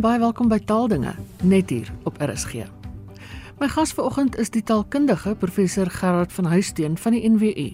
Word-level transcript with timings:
en 0.00 0.06
baie 0.06 0.20
welkom 0.22 0.48
by 0.48 0.56
Taaldinge 0.64 1.10
net 1.44 1.68
hier 1.68 1.88
op 2.08 2.14
RSG. 2.24 2.62
My 3.60 3.66
gas 3.68 3.90
vanoggend 3.92 4.38
is 4.40 4.48
die 4.48 4.62
taalkundige 4.64 5.34
professor 5.36 5.90
Gerard 5.92 6.32
van 6.32 6.48
Huisteen 6.48 6.96
van 6.96 7.12
die 7.12 7.20
NWU. 7.28 7.66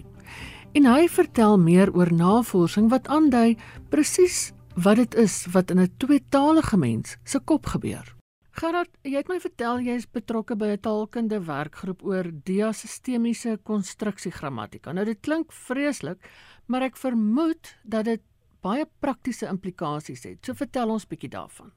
En 0.75 0.89
hy 0.91 1.05
vertel 1.07 1.55
meer 1.61 1.93
oor 1.95 2.11
navorsing 2.11 2.89
wat 2.91 3.07
aandui 3.07 3.55
presies 3.93 4.49
wat 4.75 4.99
dit 4.99 5.15
is 5.23 5.37
wat 5.55 5.71
in 5.71 5.79
'n 5.79 5.93
tweetalige 6.03 6.77
mens 6.77 7.15
se 7.23 7.39
kop 7.39 7.65
gebeur. 7.65 8.03
Gerard, 8.51 8.91
jy 9.03 9.15
het 9.15 9.29
my 9.29 9.39
vertel 9.39 9.79
jy 9.79 9.95
is 9.95 10.11
betrokke 10.11 10.55
by 10.57 10.75
'n 10.75 10.83
taalkundige 10.83 11.47
werkgroep 11.47 12.03
oor 12.03 12.31
diasistemiese 12.43 13.57
konstruksiegrammatika. 13.63 14.91
Nou 14.91 15.05
dit 15.05 15.19
klink 15.21 15.51
vreeslik, 15.51 16.19
maar 16.65 16.81
ek 16.81 16.97
vermoed 16.97 17.77
dat 17.85 18.05
dit 18.05 18.21
baie 18.61 18.85
praktiese 18.99 19.47
implikasies 19.47 20.23
het. 20.23 20.45
So 20.45 20.53
vertel 20.53 20.89
ons 20.89 21.07
bietjie 21.07 21.29
daarvan. 21.29 21.71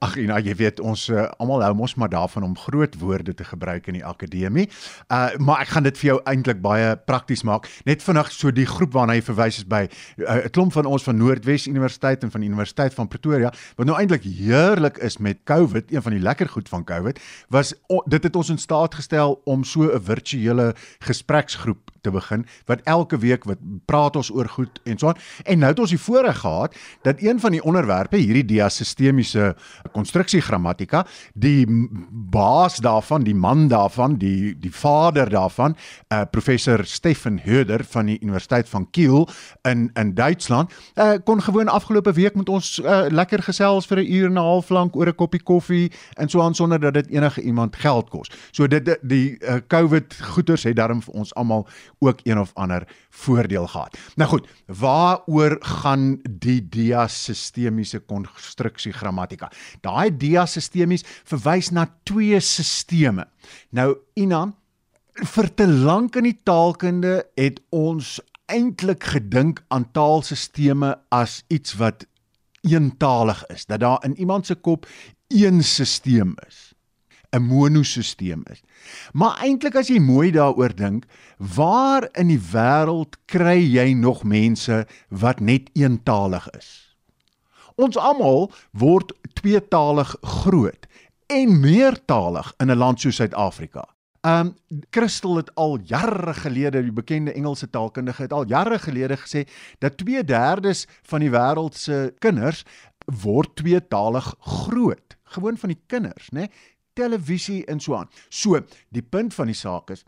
Ag 0.00 0.16
en 0.16 0.30
nou 0.30 0.38
jy 0.40 0.54
weet 0.56 0.78
ons 0.80 1.02
uh, 1.12 1.26
almal 1.42 1.60
hou 1.66 1.74
mos 1.76 1.94
maar 2.00 2.08
daarvan 2.08 2.46
om 2.46 2.54
groot 2.56 2.94
woorde 3.00 3.34
te 3.36 3.44
gebruik 3.44 3.90
in 3.90 3.98
die 3.98 4.04
akademie. 4.04 4.68
Uh 5.12 5.36
maar 5.44 5.60
ek 5.64 5.72
gaan 5.74 5.84
dit 5.84 5.98
vir 6.00 6.08
jou 6.08 6.16
eintlik 6.30 6.62
baie 6.64 6.94
prakties 7.08 7.44
maak. 7.44 7.68
Net 7.84 8.02
vinnig 8.04 8.30
so 8.32 8.52
die 8.54 8.66
groep 8.68 8.94
waarna 8.96 9.18
jy 9.18 9.24
verwys 9.26 9.60
is 9.60 9.68
by 9.68 9.84
uh, 9.84 10.24
'n 10.24 10.46
uh, 10.46 10.52
klomp 10.52 10.72
van 10.72 10.88
ons 10.88 11.04
van 11.04 11.16
Noordwes 11.16 11.66
Universiteit 11.68 12.24
en 12.24 12.30
van 12.30 12.40
die 12.40 12.48
Universiteit 12.48 12.94
van 12.94 13.08
Pretoria 13.08 13.52
wat 13.76 13.86
nou 13.86 13.98
eintlik 13.98 14.24
heerlik 14.24 14.98
is 15.04 15.18
met 15.18 15.44
COVID, 15.44 15.92
een 15.92 16.02
van 16.02 16.12
die 16.12 16.22
lekker 16.22 16.48
goed 16.48 16.68
van 16.68 16.84
COVID, 16.84 17.20
was 17.48 17.74
o, 17.88 18.02
dit 18.06 18.22
het 18.22 18.36
ons 18.36 18.48
in 18.48 18.58
staat 18.58 18.94
gestel 18.94 19.40
om 19.44 19.64
so 19.64 19.84
'n 19.84 20.00
virtuele 20.00 20.74
gespreksgroep 20.98 21.90
te 22.00 22.10
begin 22.10 22.46
wat 22.66 22.80
elke 22.84 23.18
week 23.18 23.44
wat 23.44 23.58
praat 23.84 24.16
ons 24.16 24.30
oor 24.30 24.48
goed 24.48 24.80
en 24.84 24.98
so 24.98 25.08
aan. 25.08 25.20
En 25.44 25.58
nou 25.58 25.70
het 25.70 25.78
ons 25.78 25.90
die 25.90 26.00
voorreg 26.00 26.38
gehad 26.38 26.76
dat 27.02 27.22
een 27.22 27.40
van 27.40 27.54
die 27.54 27.62
onderwerpe 27.62 28.16
hierdie 28.16 28.44
diasistemiese 28.44 29.56
konstruksiegrammatika, 29.92 31.04
die 31.34 31.66
baas 32.10 32.76
daarvan, 32.76 33.22
die 33.22 33.34
man 33.34 33.68
daarvan, 33.68 34.18
die 34.18 34.54
die 34.58 34.72
vader 34.74 35.30
daarvan, 35.30 35.76
uh, 36.12 36.22
professor 36.30 36.84
Steffen 36.84 37.40
Höder 37.44 37.84
van 37.84 38.06
die 38.06 38.18
Universiteit 38.20 38.68
van 38.68 38.90
Kiel 38.90 39.28
in 39.62 39.90
in 39.94 40.14
Duitsland, 40.14 40.72
uh, 40.94 41.12
kon 41.24 41.42
gewoon 41.42 41.68
afgelope 41.68 42.12
week 42.12 42.34
met 42.34 42.48
ons 42.48 42.78
uh, 42.78 43.06
lekker 43.08 43.42
gesels 43.42 43.86
vir 43.86 43.98
'n 43.98 44.12
uur 44.12 44.26
en 44.26 44.32
'n 44.32 44.36
half 44.36 44.68
lank 44.68 44.96
oor 44.96 45.08
'n 45.08 45.14
koppie 45.14 45.42
koffie 45.42 45.92
en 46.14 46.28
so 46.28 46.40
aan 46.42 46.54
sonder 46.54 46.80
dat 46.80 46.94
dit 46.94 47.08
enige 47.08 47.40
iemand 47.42 47.76
geld 47.76 48.08
kos. 48.08 48.30
So 48.50 48.66
dit 48.66 48.98
die 49.02 49.36
uh, 49.40 49.54
COVID 49.66 50.14
goeters 50.20 50.62
het 50.62 50.76
daarom 50.76 51.02
vir 51.02 51.14
ons 51.14 51.34
almal 51.34 51.66
ook 51.98 52.20
een 52.22 52.38
of 52.38 52.50
ander 52.54 52.86
voordeel 53.10 53.66
gehad. 53.66 53.98
Nou 54.14 54.30
goed, 54.30 54.48
waaroor 54.66 55.56
gaan 55.60 56.20
die 56.30 56.68
diasistemiese 56.68 57.98
konstruksiegrammatika? 57.98 59.50
Daai 59.80 60.16
diasistemies 60.16 61.04
verwys 61.24 61.70
na 61.70 61.88
twee 62.02 62.40
sisteme. 62.40 63.28
Nou 63.70 63.96
Ina, 64.14 64.46
vir 65.12 65.54
te 65.54 65.66
lank 65.66 66.16
in 66.16 66.28
die 66.28 66.40
taalkunde 66.46 67.22
het 67.34 67.60
ons 67.74 68.18
eintlik 68.48 69.04
gedink 69.04 69.64
aan 69.68 69.90
taalsisteme 69.92 70.94
as 71.12 71.42
iets 71.52 71.74
wat 71.80 72.06
eentalig 72.62 73.46
is, 73.46 73.66
dat 73.66 73.80
daar 73.80 74.04
in 74.04 74.16
iemand 74.16 74.46
se 74.46 74.54
kop 74.54 74.86
een 75.28 75.64
stelsel 75.64 76.34
is. 76.46 76.72
'n 77.36 77.42
monosisteem 77.42 78.42
is. 78.50 78.62
Maar 79.12 79.38
eintlik 79.42 79.76
as 79.76 79.88
jy 79.88 79.98
mooi 80.00 80.30
daaroor 80.30 80.74
dink, 80.74 81.04
waar 81.36 82.08
in 82.12 82.28
die 82.28 82.40
wêreld 82.40 83.16
kry 83.26 83.60
jy 83.60 83.92
nog 83.92 84.24
mense 84.24 84.86
wat 85.08 85.40
net 85.40 85.70
eentalig 85.72 86.48
is? 86.56 86.96
Ons 87.76 87.96
almal 87.96 88.50
word 88.72 89.12
tweetalig 89.38 90.16
groot 90.22 90.86
en 91.26 91.60
meertalig 91.60 92.54
in 92.58 92.70
'n 92.70 92.78
land 92.78 93.00
soos 93.00 93.16
Suid-Afrika. 93.16 93.84
Um 94.26 94.54
Christel 94.90 95.36
het 95.36 95.54
al 95.54 95.78
jare 95.86 96.34
gelede 96.34 96.82
die 96.82 96.92
bekende 96.92 97.32
Engelse 97.32 97.70
taalkundige 97.70 98.22
het 98.22 98.32
al 98.32 98.46
jare 98.46 98.78
gelede 98.78 99.16
gesê 99.16 99.46
dat 99.78 99.96
2/3 99.96 100.86
van 101.02 101.20
die 101.20 101.30
wêreld 101.30 101.74
se 101.74 102.14
kinders 102.18 102.64
word 103.22 103.56
tweetalig 103.56 104.34
groot. 104.38 105.16
Gewoon 105.24 105.56
van 105.56 105.68
die 105.68 105.82
kinders, 105.86 106.28
né? 106.32 106.48
Televisie 106.98 107.62
en 107.70 107.80
so 107.80 107.96
aan. 107.98 108.10
So, 108.28 108.60
die 108.94 109.02
punt 109.02 109.34
van 109.36 109.52
die 109.52 109.58
saak 109.58 109.94
is 109.94 110.04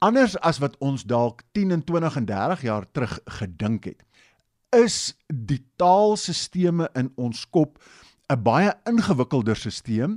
anders 0.00 0.36
as 0.40 0.60
wat 0.62 0.78
ons 0.80 1.04
dalk 1.04 1.42
10 1.56 1.74
en 1.76 1.82
20 1.84 2.16
en 2.16 2.28
30 2.28 2.62
jaar 2.64 2.86
terug 2.92 3.18
gedink 3.40 3.90
het, 3.90 4.04
is 4.76 5.16
die 5.28 5.60
taalsisteme 5.76 6.88
in 6.96 7.10
ons 7.16 7.42
kop 7.50 7.78
'n 8.30 8.42
baie 8.42 8.72
ingewikkelder 8.86 9.56
stelsel 9.56 10.16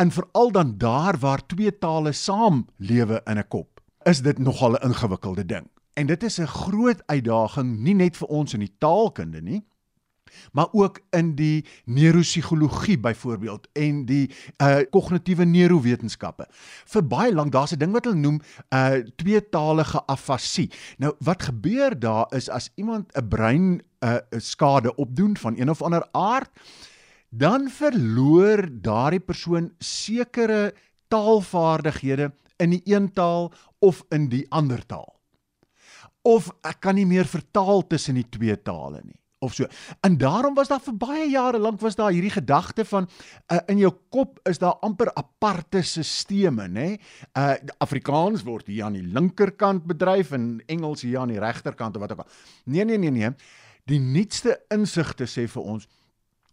en 0.00 0.10
veral 0.10 0.50
dan 0.50 0.78
daar 0.78 1.18
waar 1.18 1.46
twee 1.46 1.78
tale 1.78 2.12
saam 2.12 2.66
lewe 2.76 3.20
in 3.26 3.38
'n 3.38 3.48
kop, 3.48 3.80
is 4.04 4.22
dit 4.22 4.38
nogal 4.38 4.72
'n 4.72 4.84
ingewikkelde 4.88 5.46
ding. 5.46 5.66
En 5.94 6.06
dit 6.06 6.22
is 6.22 6.40
'n 6.40 6.46
groot 6.46 7.02
uitdaging 7.06 7.78
nie 7.78 7.94
net 7.94 8.16
vir 8.16 8.28
ons 8.28 8.54
in 8.54 8.60
die 8.60 8.74
taalkunde 8.78 9.40
nie, 9.40 9.62
maar 10.52 10.68
ook 10.72 11.00
in 11.10 11.34
die 11.34 11.64
neuropsigologie 11.84 12.98
byvoorbeeld 12.98 13.68
en 13.72 14.04
die 14.06 14.30
uh 14.62 14.80
kognitiewe 14.90 15.44
neurowetenskappe. 15.44 16.46
Vir 16.86 17.06
baie 17.06 17.34
lank 17.34 17.52
daar's 17.52 17.72
'n 17.72 17.78
ding 17.78 17.92
wat 17.92 18.04
hulle 18.04 18.16
noem 18.16 18.40
uh 18.74 19.02
tweetalige 19.16 20.02
afasie. 20.06 20.70
Nou 20.98 21.14
wat 21.18 21.42
gebeur 21.42 21.98
daar 21.98 22.26
is 22.34 22.48
as 22.48 22.70
iemand 22.74 23.12
'n 23.16 23.28
brein 23.28 23.82
uh 24.04 24.16
skade 24.36 24.94
opdoen 24.94 25.36
van 25.36 25.58
een 25.58 25.70
of 25.70 25.82
ander 25.82 26.08
aard, 26.12 26.50
dan 27.28 27.68
verloor 27.70 28.68
daardie 28.72 29.20
persoon 29.20 29.72
sekere 29.78 30.74
taalvaardighede 31.08 32.32
in 32.56 32.70
die 32.70 32.82
een 32.84 33.12
taal 33.12 33.52
of 33.78 34.04
in 34.08 34.28
die 34.28 34.46
ander 34.50 34.86
taal. 34.86 35.18
Of 36.22 36.50
ek 36.62 36.80
kan 36.80 36.94
nie 36.94 37.06
meer 37.06 37.24
vertaal 37.24 37.86
tussen 37.86 38.14
die 38.14 38.28
twee 38.28 38.62
tale 38.62 39.00
nie 39.04 39.19
of 39.40 39.54
so. 39.54 39.66
En 40.00 40.16
daarom 40.16 40.54
was 40.54 40.68
daar 40.68 40.82
vir 40.84 40.96
baie 40.96 41.28
jare 41.30 41.58
lank 41.58 41.80
was 41.80 41.96
daar 41.96 42.12
hierdie 42.12 42.32
gedagte 42.34 42.84
van 42.84 43.08
uh, 43.52 43.58
in 43.66 43.78
jou 43.80 43.92
kop 44.12 44.40
is 44.48 44.60
daar 44.60 44.76
amper 44.84 45.12
aparte 45.14 45.82
sisteme, 45.82 46.68
nê? 46.68 46.88
Uh 47.38 47.54
Afrikaans 47.80 48.44
word 48.44 48.68
hier 48.68 48.84
aan 48.84 48.98
die 48.98 49.06
linkerkant 49.06 49.86
bedryf 49.88 50.34
en 50.36 50.60
Engels 50.66 51.02
hier 51.02 51.22
aan 51.22 51.32
die 51.32 51.40
regterkant 51.40 51.96
of 51.96 52.04
wat 52.04 52.12
ook 52.12 52.24
al. 52.24 52.36
Nee 52.64 52.84
nee 52.84 52.98
nee 52.98 53.10
nee. 53.10 53.32
Die 53.88 54.00
nuutste 54.00 54.60
insigte 54.68 55.26
sê 55.26 55.48
vir 55.48 55.62
ons 55.62 55.88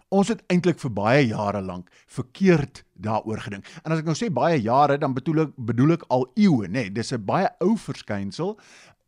Ons 0.08 0.30
het 0.32 0.40
eintlik 0.48 0.78
vir 0.80 0.92
baie 0.96 1.24
jare 1.28 1.60
lank 1.60 1.90
verkeerd 2.16 2.86
daaroor 2.96 3.42
gedink. 3.44 3.66
En 3.84 3.92
as 3.92 4.00
ek 4.00 4.08
nou 4.08 4.16
sê 4.16 4.30
baie 4.32 4.56
jare, 4.64 4.96
dan 5.02 5.12
bedoel 5.18 5.42
ek 5.44 5.58
bedoel 5.68 5.98
ek 5.98 6.06
al 6.16 6.24
eeue, 6.40 6.70
nê. 6.70 6.86
Nee, 6.88 6.94
dis 6.96 7.12
'n 7.12 7.26
baie 7.28 7.50
ou 7.60 7.76
verskynsel 7.76 8.56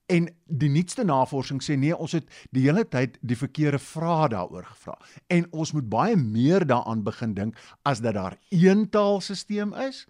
En 0.10 0.26
die 0.46 0.70
nuutste 0.74 1.04
navorsing 1.06 1.62
sê 1.62 1.76
nee, 1.78 1.94
ons 1.94 2.16
het 2.18 2.30
die 2.56 2.64
hele 2.66 2.82
tyd 2.90 3.20
die 3.22 3.38
verkeerde 3.38 3.78
vrae 3.82 4.30
daaroor 4.34 4.66
gevra. 4.72 4.96
En 5.30 5.46
ons 5.54 5.74
moet 5.78 5.90
baie 5.90 6.16
meer 6.18 6.66
daaraan 6.66 7.04
begin 7.06 7.36
dink 7.38 7.60
as 7.86 8.02
dat 8.02 8.18
daar 8.18 8.38
een 8.50 8.88
taalstelsel 8.90 9.76
is 9.86 10.08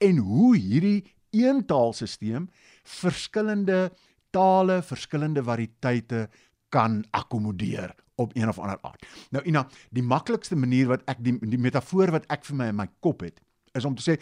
en 0.00 0.22
hoe 0.24 0.54
hierdie 0.56 1.02
een 1.36 1.66
taalstelsel 1.68 2.48
verskillende 2.82 3.90
tale, 4.32 4.80
verskillende 4.82 5.44
variëteite 5.44 6.24
kan 6.72 7.02
akkommodeer 7.10 7.92
op 8.16 8.32
een 8.36 8.48
of 8.48 8.58
ander 8.58 8.80
aard. 8.80 9.04
Nou 9.30 9.44
Ina, 9.44 9.66
die 9.90 10.04
maklikste 10.04 10.56
manier 10.56 10.88
wat 10.88 11.04
ek 11.12 11.20
die 11.20 11.36
die 11.44 11.60
metafoor 11.60 12.14
wat 12.16 12.24
ek 12.32 12.48
vir 12.48 12.56
my 12.56 12.72
in 12.72 12.80
my 12.80 12.88
kop 13.04 13.20
het, 13.26 13.44
is 13.76 13.84
om 13.84 13.96
te 13.96 14.04
sê 14.04 14.16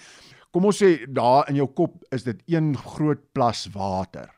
kom 0.51 0.67
ons 0.67 0.83
sê 0.83 1.07
daar 1.07 1.47
in 1.51 1.63
jou 1.63 1.71
kop 1.71 2.03
is 2.11 2.27
dit 2.27 2.43
een 2.51 2.75
groot 2.75 3.23
plas 3.35 3.69
water 3.75 4.31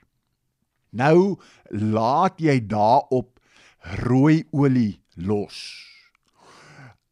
Nou 0.93 1.39
laat 1.73 2.41
jy 2.41 2.59
daarop 2.69 3.41
rooi 4.05 4.45
olie 4.53 5.01
los. 5.17 5.89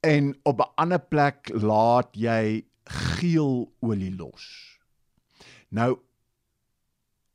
En 0.00 0.36
op 0.42 0.60
'n 0.60 0.72
ander 0.74 1.00
plek 1.00 1.50
laat 1.52 2.12
jy 2.12 2.64
geel 2.84 3.72
olie 3.80 4.14
los. 4.16 4.78
Nou 5.68 5.98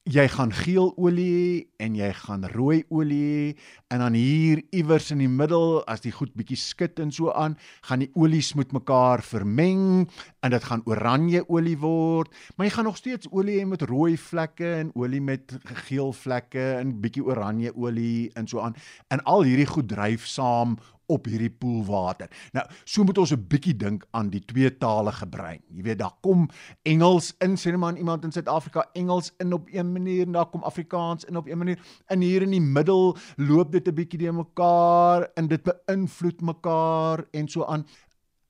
jy 0.04 0.28
gaan 0.28 0.54
geel 0.54 0.94
olie 0.98 1.74
en 1.80 1.96
jy 1.96 2.12
gaan 2.14 2.46
rooi 2.54 2.84
olie 2.90 3.56
en 3.94 4.00
dan 4.00 4.14
hier 4.18 4.62
iewers 4.72 5.12
in 5.12 5.22
die 5.24 5.30
middel 5.32 5.82
as 5.92 6.04
die 6.04 6.14
goed 6.16 6.34
bietjie 6.38 6.58
skit 6.60 7.00
en 7.00 7.12
so 7.12 7.32
aan, 7.32 7.58
gaan 7.88 8.04
die 8.04 8.12
olies 8.16 8.54
met 8.56 8.74
mekaar 8.76 9.24
vermeng 9.26 10.08
en 10.42 10.56
dit 10.56 10.64
gaan 10.64 10.84
oranje 10.86 11.44
olie 11.50 11.78
word, 11.82 12.32
maar 12.56 12.70
jy 12.70 12.74
gaan 12.78 12.90
nog 12.90 12.98
steeds 12.98 13.30
olie 13.32 13.60
hê 13.60 13.68
met 13.68 13.86
rooi 13.90 14.16
vlekke 14.18 14.72
en 14.82 14.92
olie 14.96 15.22
met 15.22 15.58
geel 15.86 16.14
vlekke 16.14 16.66
en 16.80 16.96
bietjie 17.02 17.26
oranje 17.26 17.76
olie 17.76 18.32
en 18.36 18.48
so 18.48 18.60
aan. 18.64 18.76
En 19.10 19.24
al 19.24 19.44
hierdie 19.48 19.70
goed 19.70 19.90
dryf 19.90 20.26
saam 20.30 20.78
op 21.12 21.28
hierdie 21.30 21.52
poelwater. 21.52 22.30
Nou, 22.56 22.64
so 22.84 23.04
moet 23.06 23.18
ons 23.18 23.32
'n 23.32 23.48
bietjie 23.48 23.76
dink 23.78 24.06
aan 24.12 24.30
die 24.30 24.42
tweetalige 24.46 25.28
brein. 25.28 25.62
Jy 25.70 25.84
weet, 25.84 26.00
daar 26.00 26.16
kom 26.22 26.50
Engels 26.84 27.34
in, 27.40 27.56
sê 27.58 27.70
net 27.72 27.80
maar 27.80 27.98
iemand 27.98 28.24
in 28.24 28.32
Suid-Afrika 28.32 28.90
Engels 28.94 29.34
in 29.38 29.54
op 29.54 29.70
'n 29.70 29.92
manier, 29.92 30.32
daar 30.32 30.50
kom 30.50 30.64
Afrikaans 30.64 31.26
in 31.26 31.38
op 31.38 31.48
'n 31.48 31.58
manier. 31.66 31.84
En 32.14 32.24
hier 32.26 32.46
in 32.46 32.56
die 32.56 32.64
middel 32.64 33.18
loop 33.38 33.72
dit 33.72 33.88
'n 33.88 33.96
bietjie 33.96 34.20
de 34.20 34.32
mekaar 34.32 35.30
en 35.36 35.48
dit 35.48 35.64
beïnvloed 35.64 36.42
mekaar 36.42 37.26
en 37.32 37.48
so 37.48 37.66
aan. 37.66 37.86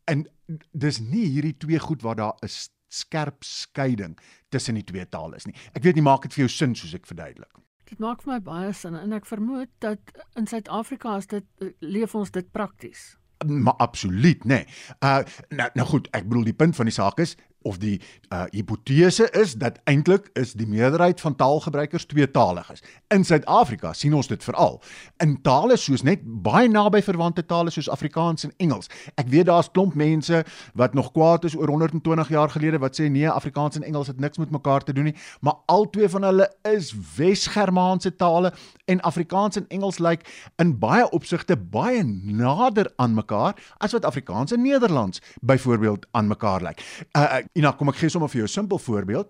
En 0.05 0.25
dis 0.71 0.99
nie 0.99 1.25
hierdie 1.25 1.57
twee 1.57 1.79
goed 1.79 2.01
waar 2.01 2.15
daar 2.15 2.35
'n 2.41 2.49
skerp 2.87 3.43
skeiding 3.43 4.17
tussen 4.49 4.77
die 4.77 4.83
twee 4.83 5.09
tale 5.09 5.35
is 5.35 5.45
nie. 5.45 5.55
Ek 5.73 5.83
weet 5.83 5.95
nie 5.95 6.05
maak 6.05 6.21
dit 6.21 6.33
vir 6.33 6.45
jou 6.45 6.51
sin 6.51 6.75
soos 6.75 6.93
ek 6.93 7.07
verduidelik. 7.09 7.51
Dit 7.85 7.99
maak 7.99 8.23
vir 8.25 8.33
my 8.33 8.39
baie 8.41 8.73
sin 8.73 8.95
en 8.97 9.13
ek 9.13 9.27
vermoed 9.29 9.69
dat 9.79 9.99
in 10.35 10.47
Suid-Afrika 10.47 11.17
is 11.17 11.27
dit 11.27 11.45
leef 11.79 12.15
ons 12.15 12.31
dit 12.31 12.51
prakties. 12.51 13.17
Maar 13.45 13.75
absoluut, 13.83 14.45
nê. 14.45 14.63
Nee. 14.63 14.65
Uh 15.03 15.21
nou 15.49 15.69
nou 15.75 15.87
goed, 15.87 16.07
ek 16.15 16.29
bedoel 16.29 16.43
die 16.49 16.57
punt 16.57 16.75
van 16.75 16.89
die 16.89 16.95
saak 16.95 17.19
is 17.19 17.35
of 17.65 17.77
die 17.81 17.97
uh, 18.29 18.43
hipotese 18.53 19.27
is 19.31 19.55
dat 19.57 19.79
eintlik 19.89 20.29
is 20.33 20.53
die 20.53 20.67
meerderheid 20.67 21.21
van 21.21 21.35
taalgebruikers 21.35 22.05
tweetalig 22.05 22.69
is. 22.71 22.83
In 23.13 23.25
Suid-Afrika 23.25 23.93
sien 23.93 24.13
ons 24.13 24.29
dit 24.29 24.43
veral 24.43 24.77
in 25.23 25.35
tale 25.41 25.77
soos 25.81 26.03
net 26.05 26.21
baie 26.23 26.69
naby 26.69 27.01
verwante 27.05 27.45
tale 27.45 27.73
soos 27.73 27.89
Afrikaans 27.89 28.45
en 28.45 28.53
Engels. 28.61 28.89
Ek 29.17 29.29
weet 29.33 29.49
daar's 29.49 29.71
klomp 29.71 29.95
mense 29.97 30.43
wat 30.77 30.93
nog 30.93 31.11
kwaad 31.15 31.47
is 31.49 31.55
oor 31.57 31.73
120 31.73 32.29
jaar 32.29 32.53
gelede 32.53 32.81
wat 32.83 32.99
sê 32.99 33.09
nee, 33.09 33.29
Afrikaans 33.29 33.79
en 33.79 33.87
Engels 33.87 34.11
het 34.13 34.19
niks 34.21 34.37
met 34.41 34.53
mekaar 34.53 34.85
te 34.85 34.93
doen 34.93 35.09
nie, 35.09 35.15
maar 35.41 35.57
albei 35.71 36.09
van 36.09 36.27
hulle 36.29 36.49
is 36.69 36.93
Wes-Germaanse 37.17 38.15
tale 38.15 38.53
en 38.85 39.01
Afrikaans 39.01 39.57
en 39.57 39.67
Engels 39.73 39.99
lyk 39.99 40.21
like 40.21 40.31
in 40.61 40.75
baie 40.79 41.07
opsigte 41.15 41.57
baie 41.57 42.03
nader 42.05 42.91
aan 43.01 43.15
mekaar 43.17 43.57
as 43.77 43.95
wat 43.95 44.05
Afrikaans 44.05 44.53
en 44.53 44.61
Nederlands 44.61 45.21
byvoorbeeld 45.41 46.05
aan 46.11 46.27
mekaar 46.27 46.61
lyk. 46.61 46.77
Like. 46.77 46.83
Uh, 47.17 47.54
Ina, 47.55 47.71
kom 47.71 47.87
ek 47.87 48.01
gee 48.01 48.11
sommer 48.11 48.27
vir 48.27 48.41
jou 48.41 48.47
'n 48.47 48.51
simpel 48.51 48.79
voorbeeld. 48.79 49.29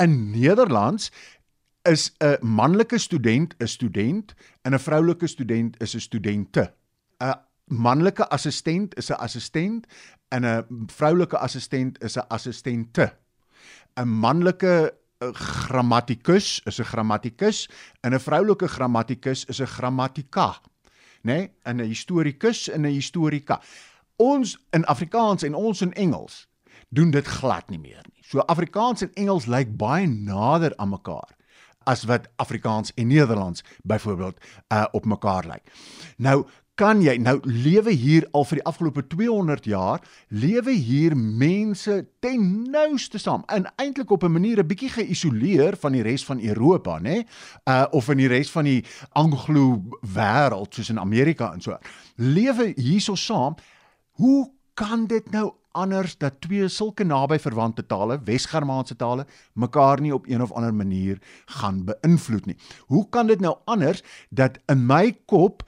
In 0.00 0.30
Nederlands 0.32 1.10
is 1.84 2.10
'n 2.20 2.38
manlike 2.40 2.98
student 2.98 3.54
'n 3.60 3.66
student 3.66 4.34
en 4.62 4.72
'n 4.72 4.78
vroulike 4.78 5.26
student 5.26 5.76
is 5.82 5.94
'n 5.94 6.00
studente. 6.00 6.72
'n 7.20 7.34
Manlike 7.68 8.28
assistent 8.28 8.96
is 8.96 9.10
'n 9.10 9.20
assistent 9.20 9.86
en 10.28 10.44
'n 10.44 10.86
vroulike 10.86 11.36
assistent 11.36 12.02
is 12.02 12.16
'n 12.16 12.24
assistente. 12.28 13.12
'n 13.96 14.08
Manlike 14.08 14.94
eh, 15.18 15.28
grammatikus 15.32 16.62
is 16.64 16.78
'n 16.78 16.84
grammatikus 16.84 17.68
en 18.00 18.14
'n 18.14 18.20
vroulike 18.20 18.68
grammatikus 18.68 19.44
is 19.44 19.60
'n 19.60 19.66
grammatika. 19.66 20.60
Né? 21.22 21.52
Nee? 21.64 21.74
'n 21.74 21.80
historikus 21.80 22.68
en 22.68 22.80
'n 22.80 22.92
historika. 22.92 23.60
Ons 24.16 24.58
in 24.70 24.84
Afrikaans 24.84 25.42
en 25.42 25.54
ons 25.54 25.80
in 25.80 25.92
Engels 25.92 26.48
doen 26.88 27.10
dit 27.10 27.26
glad 27.26 27.70
nie 27.70 27.78
meer 27.78 28.04
nie. 28.12 28.22
So 28.22 28.38
Afrikaans 28.38 29.02
en 29.02 29.12
Engels 29.14 29.46
lyk 29.46 29.76
baie 29.76 30.06
nader 30.06 30.76
aan 30.76 30.88
mekaar 30.88 31.36
as 31.88 32.04
wat 32.04 32.28
Afrikaans 32.36 32.92
en 32.94 33.06
Nederlands 33.06 33.64
byvoorbeeld 33.82 34.36
uh 34.68 34.84
op 34.92 35.04
mekaar 35.04 35.46
lyk. 35.46 35.72
Nou 36.16 36.44
kan 36.78 37.00
jy 37.02 37.16
nou 37.18 37.40
lewe 37.42 37.90
hier 37.90 38.26
al 38.38 38.44
vir 38.46 38.60
die 38.60 38.66
afgelope 38.70 39.02
200 39.10 39.64
jaar 39.66 40.02
lewe 40.28 40.70
hier 40.70 41.16
mense 41.16 41.96
ten 42.22 42.44
nouste 42.70 43.18
saam 43.18 43.42
en 43.50 43.66
eintlik 43.82 44.10
op 44.14 44.22
'n 44.22 44.32
manier 44.32 44.62
'n 44.62 44.66
bietjie 44.66 44.90
geïsoleer 44.90 45.76
van 45.76 45.92
die 45.92 46.02
res 46.02 46.24
van 46.24 46.40
Europa 46.40 46.98
nê 46.98 47.24
uh 47.66 47.86
of 47.90 48.08
in 48.08 48.16
die 48.16 48.28
res 48.28 48.50
van 48.50 48.64
die 48.64 48.84
anglo 49.12 49.82
wêreld 50.02 50.74
soos 50.74 50.90
in 50.90 51.00
Amerika 51.00 51.52
en 51.52 51.60
so 51.60 51.78
lewe 52.14 52.72
hierso 52.76 53.14
saam 53.14 53.54
hoe 54.10 54.50
kan 54.74 55.06
dit 55.06 55.30
nou 55.30 55.52
anders 55.72 56.16
dat 56.18 56.40
twee 56.40 56.68
sulke 56.68 57.04
naby 57.04 57.38
verwante 57.38 57.86
tale, 57.86 58.20
Wes-Germaanse 58.24 58.96
tale, 58.96 59.26
mekaar 59.52 60.00
nie 60.00 60.14
op 60.14 60.26
een 60.28 60.42
of 60.42 60.52
ander 60.52 60.74
manier 60.74 61.18
gaan 61.46 61.84
beïnvloed 61.84 62.46
nie. 62.46 62.56
Hoe 62.86 63.08
kan 63.08 63.26
dit 63.26 63.40
nou 63.40 63.56
anders 63.64 64.02
dat 64.30 64.58
in 64.66 64.86
my 64.86 65.12
kop 65.26 65.62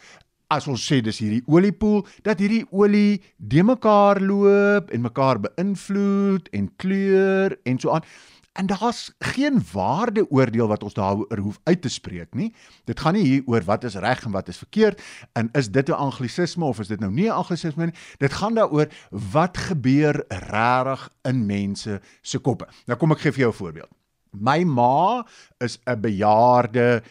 as 0.50 0.66
ons 0.66 0.82
sê 0.82 0.98
dis 1.04 1.20
hierdie 1.22 1.44
oliepoel 1.46 2.02
dat 2.26 2.40
hierdie 2.42 2.64
olie 2.74 3.20
de 3.36 3.62
mekaar 3.62 4.20
loop 4.20 4.90
en 4.90 5.06
mekaar 5.06 5.38
beïnvloed 5.46 6.50
en 6.56 6.66
kleur 6.76 7.54
en 7.64 7.78
so 7.78 7.94
aan 7.94 8.06
En 8.52 8.66
daar's 8.66 9.12
geen 9.18 9.62
waardeoordeel 9.72 10.68
wat 10.68 10.82
ons 10.82 10.94
daaroor 10.94 11.38
hoef 11.38 11.60
uit 11.62 11.82
te 11.82 11.88
spreek 11.88 12.34
nie. 12.34 12.54
Dit 12.84 13.00
gaan 13.00 13.14
nie 13.14 13.24
hier 13.24 13.42
oor 13.46 13.62
wat 13.64 13.84
is 13.84 13.94
reg 13.94 14.24
en 14.24 14.30
wat 14.30 14.48
is 14.48 14.58
verkeerd 14.58 15.02
en 15.32 15.48
is 15.52 15.70
dit 15.70 15.88
'n 15.88 15.92
anglisisme 15.92 16.64
of 16.64 16.78
is 16.78 16.88
dit 16.88 17.00
nou 17.00 17.12
nie 17.12 17.26
'n 17.26 17.38
anglisisme 17.38 17.84
nie. 17.84 17.94
Dit 18.18 18.32
gaan 18.32 18.54
daaroor 18.54 18.88
wat 19.10 19.56
gebeur 19.56 20.24
regtig 20.28 21.08
in 21.22 21.46
mense 21.46 22.00
se 22.22 22.38
koppe. 22.38 22.66
Nou 22.86 22.98
kom 22.98 23.12
ek 23.12 23.18
gee 23.18 23.32
vir 23.32 23.40
jou 23.40 23.50
'n 23.52 23.56
voorbeeld. 23.56 23.90
My 24.30 24.64
ma 24.64 25.26
is 25.58 25.78
'n 25.86 26.00
bejaarde 26.00 27.02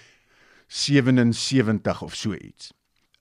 77 0.67 2.01
of 2.01 2.15
so 2.15 2.33
iets. 2.33 2.73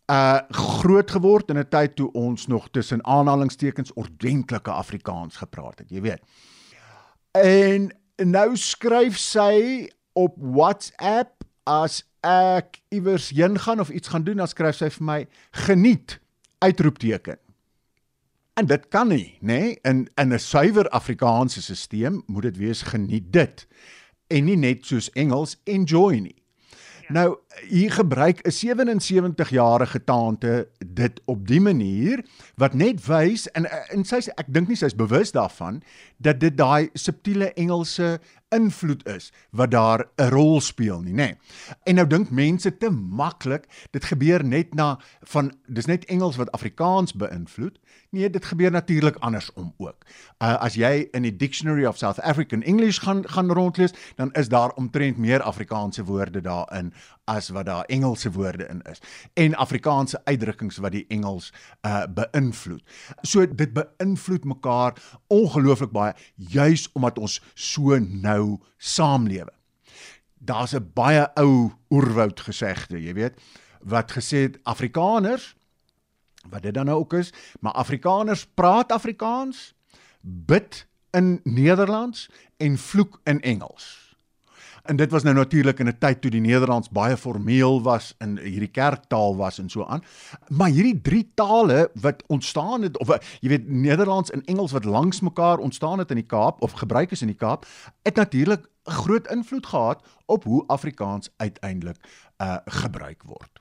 Uh 0.07 0.41
groot 0.49 1.11
geword 1.11 1.51
in 1.51 1.59
'n 1.59 1.69
tyd 1.69 1.97
toe 1.97 2.13
ons 2.13 2.47
nog 2.47 2.69
tussen 2.71 3.05
aanhalingstekens 3.05 3.93
ordentlike 3.93 4.71
Afrikaans 4.71 5.37
gepraat 5.37 5.79
het, 5.79 5.91
jy 5.91 6.01
weet. 6.01 6.23
En 7.31 7.93
nou 8.25 8.57
skryf 8.57 9.19
sy 9.19 9.89
op 10.19 10.35
WhatsApp 10.39 11.45
as 11.69 12.03
ek 12.27 12.81
iewers 12.95 13.31
heen 13.31 13.59
gaan 13.59 13.81
of 13.81 13.91
iets 13.91 14.09
gaan 14.09 14.25
doen, 14.25 14.41
dan 14.43 14.51
skryf 14.51 14.77
sy 14.81 14.91
vir 14.91 15.05
my 15.05 15.19
geniet 15.67 16.19
uitroepteken. 16.65 17.39
En 18.59 18.67
dit 18.67 18.89
kan 18.91 19.09
nie, 19.09 19.39
nê? 19.41 19.47
Nee? 19.47 19.79
In 19.87 20.09
in 20.19 20.33
'n 20.35 20.39
suiwer 20.39 20.89
Afrikaanse 20.89 21.63
stelsel 21.63 22.23
moet 22.27 22.43
dit 22.43 22.57
wees 22.57 22.83
geniet 22.83 23.33
dit 23.33 23.67
en 24.27 24.45
nie 24.45 24.57
net 24.57 24.87
soos 24.87 25.11
Engels 25.13 25.57
enjoy 25.65 26.19
nie. 26.19 26.37
Ja. 27.09 27.15
Nou 27.15 27.37
hier 27.69 27.93
gebruik 27.93 28.47
'n 28.47 28.51
77 28.51 29.51
jarige 29.51 30.05
tante 30.05 30.69
dit 30.87 31.21
op 31.25 31.47
die 31.47 31.61
manier 31.61 32.25
wat 32.55 32.75
net 32.75 33.07
wys 33.07 33.51
en 33.51 33.65
en 33.89 34.05
sy 34.05 34.21
ek 34.37 34.47
dink 34.47 34.69
nie 34.69 34.77
sy's 34.77 34.95
bewus 34.95 35.33
daarvan 35.33 35.83
dat 36.17 36.41
dit 36.41 36.57
daai 36.57 36.91
subtiele 36.93 37.53
Engelse 37.53 38.21
invloed 38.49 39.07
is 39.09 39.33
wat 39.51 39.71
daar 39.71 40.09
'n 40.17 40.29
rol 40.29 40.61
speel 40.61 41.01
nie, 41.01 41.13
nê. 41.13 41.17
Nee. 41.17 41.39
En 41.83 41.95
nou 41.95 42.07
dink 42.07 42.31
mense 42.31 42.77
te 42.79 42.91
maklik, 42.91 43.67
dit 43.91 44.05
gebeur 44.05 44.45
net 44.45 44.75
na 44.75 44.99
van 45.21 45.53
dis 45.67 45.87
net 45.87 46.05
Engels 46.05 46.37
wat 46.37 46.53
Afrikaans 46.53 47.13
beïnvloed. 47.13 47.79
Nee, 48.11 48.31
dit 48.31 48.45
gebeur 48.45 48.71
natuurlik 48.71 49.17
andersom 49.17 49.75
ook. 49.77 50.05
Uh 50.39 50.57
as 50.63 50.75
jy 50.75 51.09
in 51.13 51.23
die 51.23 51.37
Dictionary 51.37 51.85
of 51.85 51.97
South 51.97 52.21
African 52.21 52.63
English 52.63 52.99
gaan 52.99 53.29
gaan 53.29 53.53
rondlees, 53.53 53.93
dan 54.17 54.33
is 54.33 54.49
daar 54.49 54.71
omtrent 54.71 55.17
meer 55.17 55.43
Afrikaanse 55.43 56.05
woorde 56.05 56.41
daarin 56.41 56.93
as 57.29 57.51
wat 57.55 57.69
daar 57.69 57.85
Engelse 57.93 58.31
woorde 58.33 58.67
in 58.69 58.81
is 58.91 59.03
en 59.35 59.55
Afrikaanse 59.55 60.21
uitdrukkings 60.25 60.81
wat 60.85 60.97
die 60.97 61.05
Engels 61.13 61.53
uh 61.87 62.07
beïnvloed. 62.09 62.83
So 63.23 63.45
dit 63.47 63.73
beïnvloed 63.77 64.49
mekaar 64.49 64.97
ongelooflik 65.27 65.93
baie 65.93 66.15
juis 66.37 66.89
omdat 66.93 67.19
ons 67.19 67.41
so 67.55 67.99
nou 67.99 68.59
saamlewe. 68.77 69.53
Daar's 70.39 70.75
'n 70.75 70.91
baie 70.95 71.29
ou 71.37 71.71
oerwoud 71.91 72.41
gesegde, 72.41 73.03
jy 73.03 73.15
weet, 73.15 73.41
wat 73.83 74.13
gesê 74.13 74.49
het 74.49 74.59
Afrikaners 74.63 75.55
wat 76.51 76.63
dit 76.63 76.75
dan 76.75 76.85
nou 76.85 76.99
ook 76.99 77.13
is, 77.13 77.33
maar 77.61 77.73
Afrikaners 77.73 78.47
praat 78.55 78.93
Afrikaans, 78.93 79.75
bid 80.21 80.87
in 81.11 81.41
Nederlands 81.45 82.31
en 82.57 82.79
vloek 82.79 83.21
in 83.25 83.41
Engels. 83.41 84.08
En 84.89 84.97
dit 84.97 85.11
was 85.11 85.23
nou 85.23 85.35
natuurlik 85.35 85.79
in 85.79 85.87
'n 85.89 85.99
tyd 85.99 86.21
toe 86.21 86.31
die 86.31 86.41
Nederlands 86.41 86.89
baie 86.89 87.17
formeel 87.17 87.83
was 87.83 88.15
in 88.19 88.39
hierdie 88.39 88.71
kerktaal 88.71 89.37
was 89.37 89.59
en 89.59 89.69
so 89.69 89.85
aan. 89.85 90.03
Maar 90.49 90.69
hierdie 90.69 91.01
drie 91.01 91.31
tale 91.35 91.91
wat 91.95 92.23
ontstaan 92.27 92.83
het 92.83 92.99
of 92.99 93.09
jy 93.41 93.49
weet 93.49 93.69
Nederlands 93.69 94.31
en 94.31 94.45
Engels 94.45 94.73
wat 94.73 94.85
langs 94.85 95.21
mekaar 95.21 95.59
ontstaan 95.59 95.99
het 95.99 96.11
in 96.11 96.17
die 96.17 96.27
Kaap 96.27 96.63
of 96.63 96.73
gebruik 96.73 97.11
is 97.11 97.21
in 97.21 97.27
die 97.27 97.37
Kaap, 97.37 97.67
het 98.03 98.15
natuurlik 98.15 98.61
'n 98.67 98.91
groot 98.91 99.27
invloed 99.27 99.67
gehad 99.67 100.07
op 100.27 100.45
hoe 100.45 100.65
Afrikaans 100.67 101.31
uiteindelik 101.37 101.97
uh 102.39 102.57
gebruik 102.65 103.23
word. 103.23 103.61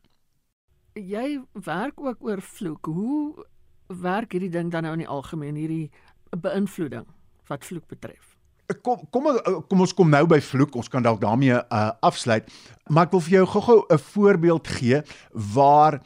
Jy 0.93 1.41
werk 1.51 1.99
ook 1.99 2.17
oor 2.19 2.41
vloek. 2.41 2.85
Hoe 2.85 3.45
werk 3.87 4.31
hierdie 4.31 4.49
ding 4.49 4.71
dan 4.71 4.81
nou 4.81 4.93
in 4.93 4.99
die 4.99 5.07
algemeen 5.07 5.55
hierdie 5.55 5.91
beïnvloeding 6.29 7.05
wat 7.47 7.65
vloek 7.65 7.87
betref? 7.87 8.36
Kom 8.81 8.99
kom 9.11 9.29
kom 9.67 9.81
ons 9.81 9.93
kom 9.93 10.09
nou 10.09 10.25
by 10.27 10.39
vloek. 10.43 10.75
Ons 10.75 10.89
kan 10.91 11.03
dalk 11.03 11.21
daarmee 11.21 11.55
uh, 11.55 11.91
afsluit. 12.01 12.47
Maar 12.89 13.07
ek 13.07 13.15
wil 13.15 13.23
vir 13.27 13.37
jou 13.39 13.45
gou-gou 13.53 13.79
'n 13.89 14.03
voorbeeld 14.11 14.67
gee 14.67 15.01
waar 15.31 16.01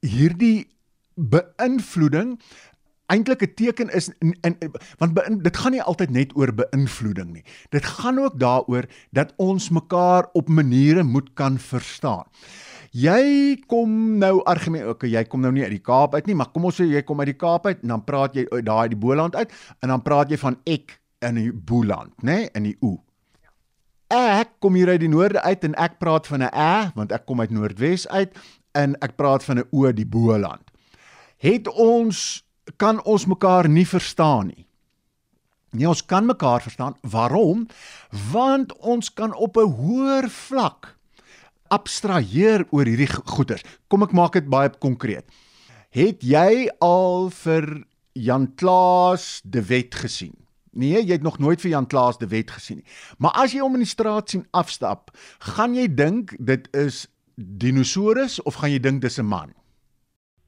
hierdie 0.00 0.68
beïnvloeding 1.14 2.38
eintlik 3.06 3.42
'n 3.42 3.54
teken 3.54 3.90
is 3.90 4.10
in, 4.20 4.34
in 4.42 4.56
want 4.98 5.14
bein, 5.14 5.42
dit 5.42 5.56
gaan 5.56 5.72
nie 5.72 5.82
altyd 5.82 6.10
net 6.10 6.36
oor 6.36 6.52
beïnvloeding 6.52 7.32
nie. 7.32 7.44
Dit 7.70 7.84
gaan 7.84 8.18
ook 8.18 8.38
daaroor 8.38 8.86
dat 9.10 9.32
ons 9.36 9.70
mekaar 9.70 10.28
op 10.32 10.48
maniere 10.48 11.02
moet 11.02 11.34
kan 11.34 11.58
verstaan. 11.58 12.24
Jy 12.90 13.58
kom 13.66 14.18
nou 14.18 14.42
argument 14.44 14.86
okay 14.86 15.10
jy 15.10 15.24
kom 15.24 15.40
nou 15.40 15.52
nie 15.52 15.62
uit 15.62 15.70
die 15.70 15.82
Kaap 15.82 16.14
uit 16.14 16.26
nie 16.26 16.34
maar 16.34 16.52
kom 16.54 16.64
ons 16.64 16.76
sê 16.78 16.86
jy 16.86 17.02
kom 17.02 17.18
uit 17.20 17.32
die 17.34 17.40
Kaap 17.40 17.66
uit 17.66 17.82
en 17.82 17.88
dan 17.88 18.04
praat 18.04 18.34
jy 18.34 18.46
daai 18.62 18.88
die 18.88 18.98
Boland 18.98 19.34
uit 19.34 19.50
en 19.80 19.88
dan 19.88 20.02
praat 20.02 20.30
jy 20.30 20.38
van 20.38 20.56
ek 20.64 21.00
in 21.18 21.34
die 21.34 21.52
Boeland, 21.52 22.12
nê, 22.22 22.32
nee? 22.32 22.48
in 22.54 22.62
die 22.62 22.76
O. 22.80 22.98
Ek 24.14 24.58
kom 24.60 24.74
hier 24.74 24.88
uit 24.88 25.00
die 25.00 25.08
noorde 25.08 25.40
uit 25.42 25.64
en 25.64 25.74
ek 25.74 25.98
praat 25.98 26.26
van 26.26 26.42
'n 26.42 26.52
Ä, 26.52 26.92
want 26.94 27.12
ek 27.12 27.26
kom 27.26 27.40
uit 27.40 27.50
Noordwes 27.50 28.08
uit 28.08 28.34
en 28.72 28.94
ek 29.00 29.16
praat 29.16 29.44
van 29.44 29.58
'n 29.58 29.68
O 29.72 29.92
die 29.92 30.06
Boeland. 30.06 30.70
Het 31.38 31.68
ons 31.68 32.44
kan 32.76 33.02
ons 33.04 33.26
mekaar 33.26 33.68
nie 33.68 33.86
verstaan 33.86 34.46
nie. 34.46 34.66
Nee, 35.70 35.88
ons 35.88 36.04
kan 36.06 36.26
mekaar 36.26 36.62
verstaan. 36.62 36.94
Waarom? 37.02 37.66
Want 38.32 38.76
ons 38.78 39.12
kan 39.12 39.34
op 39.34 39.56
'n 39.56 39.70
hoër 39.70 40.30
vlak 40.30 40.94
abstraheer 41.68 42.66
oor 42.70 42.86
hierdie 42.86 43.10
goeters. 43.10 43.64
Kom 43.88 44.02
ek 44.02 44.12
maak 44.12 44.32
dit 44.32 44.48
baie 44.48 44.70
konkreet. 44.78 45.26
Het 45.90 46.22
jy 46.22 46.68
al 46.82 47.30
vir 47.30 47.84
Jan 48.12 48.54
Klaas 48.54 49.40
de 49.44 49.62
Wet 49.62 49.94
gesien? 49.94 50.43
Nee, 50.74 50.98
jy 51.04 51.12
het 51.12 51.22
nog 51.22 51.38
nooit 51.38 51.60
vir 51.62 51.70
Jan 51.70 51.86
Klaas 51.86 52.18
de 52.18 52.26
Wet 52.26 52.50
gesien 52.50 52.82
nie. 52.82 52.86
Maar 53.18 53.30
as 53.44 53.52
jy 53.54 53.62
hom 53.62 53.76
in 53.78 53.84
die 53.84 53.90
straat 53.90 54.30
sien 54.30 54.46
afstap, 54.50 55.12
gaan 55.54 55.74
jy 55.78 55.86
dink 55.94 56.34
dit 56.38 56.66
is 56.74 57.04
dinosourus 57.34 58.40
of 58.42 58.58
gaan 58.58 58.74
jy 58.74 58.80
dink 58.82 59.02
dis 59.02 59.18
'n 59.18 59.26
man? 59.26 59.54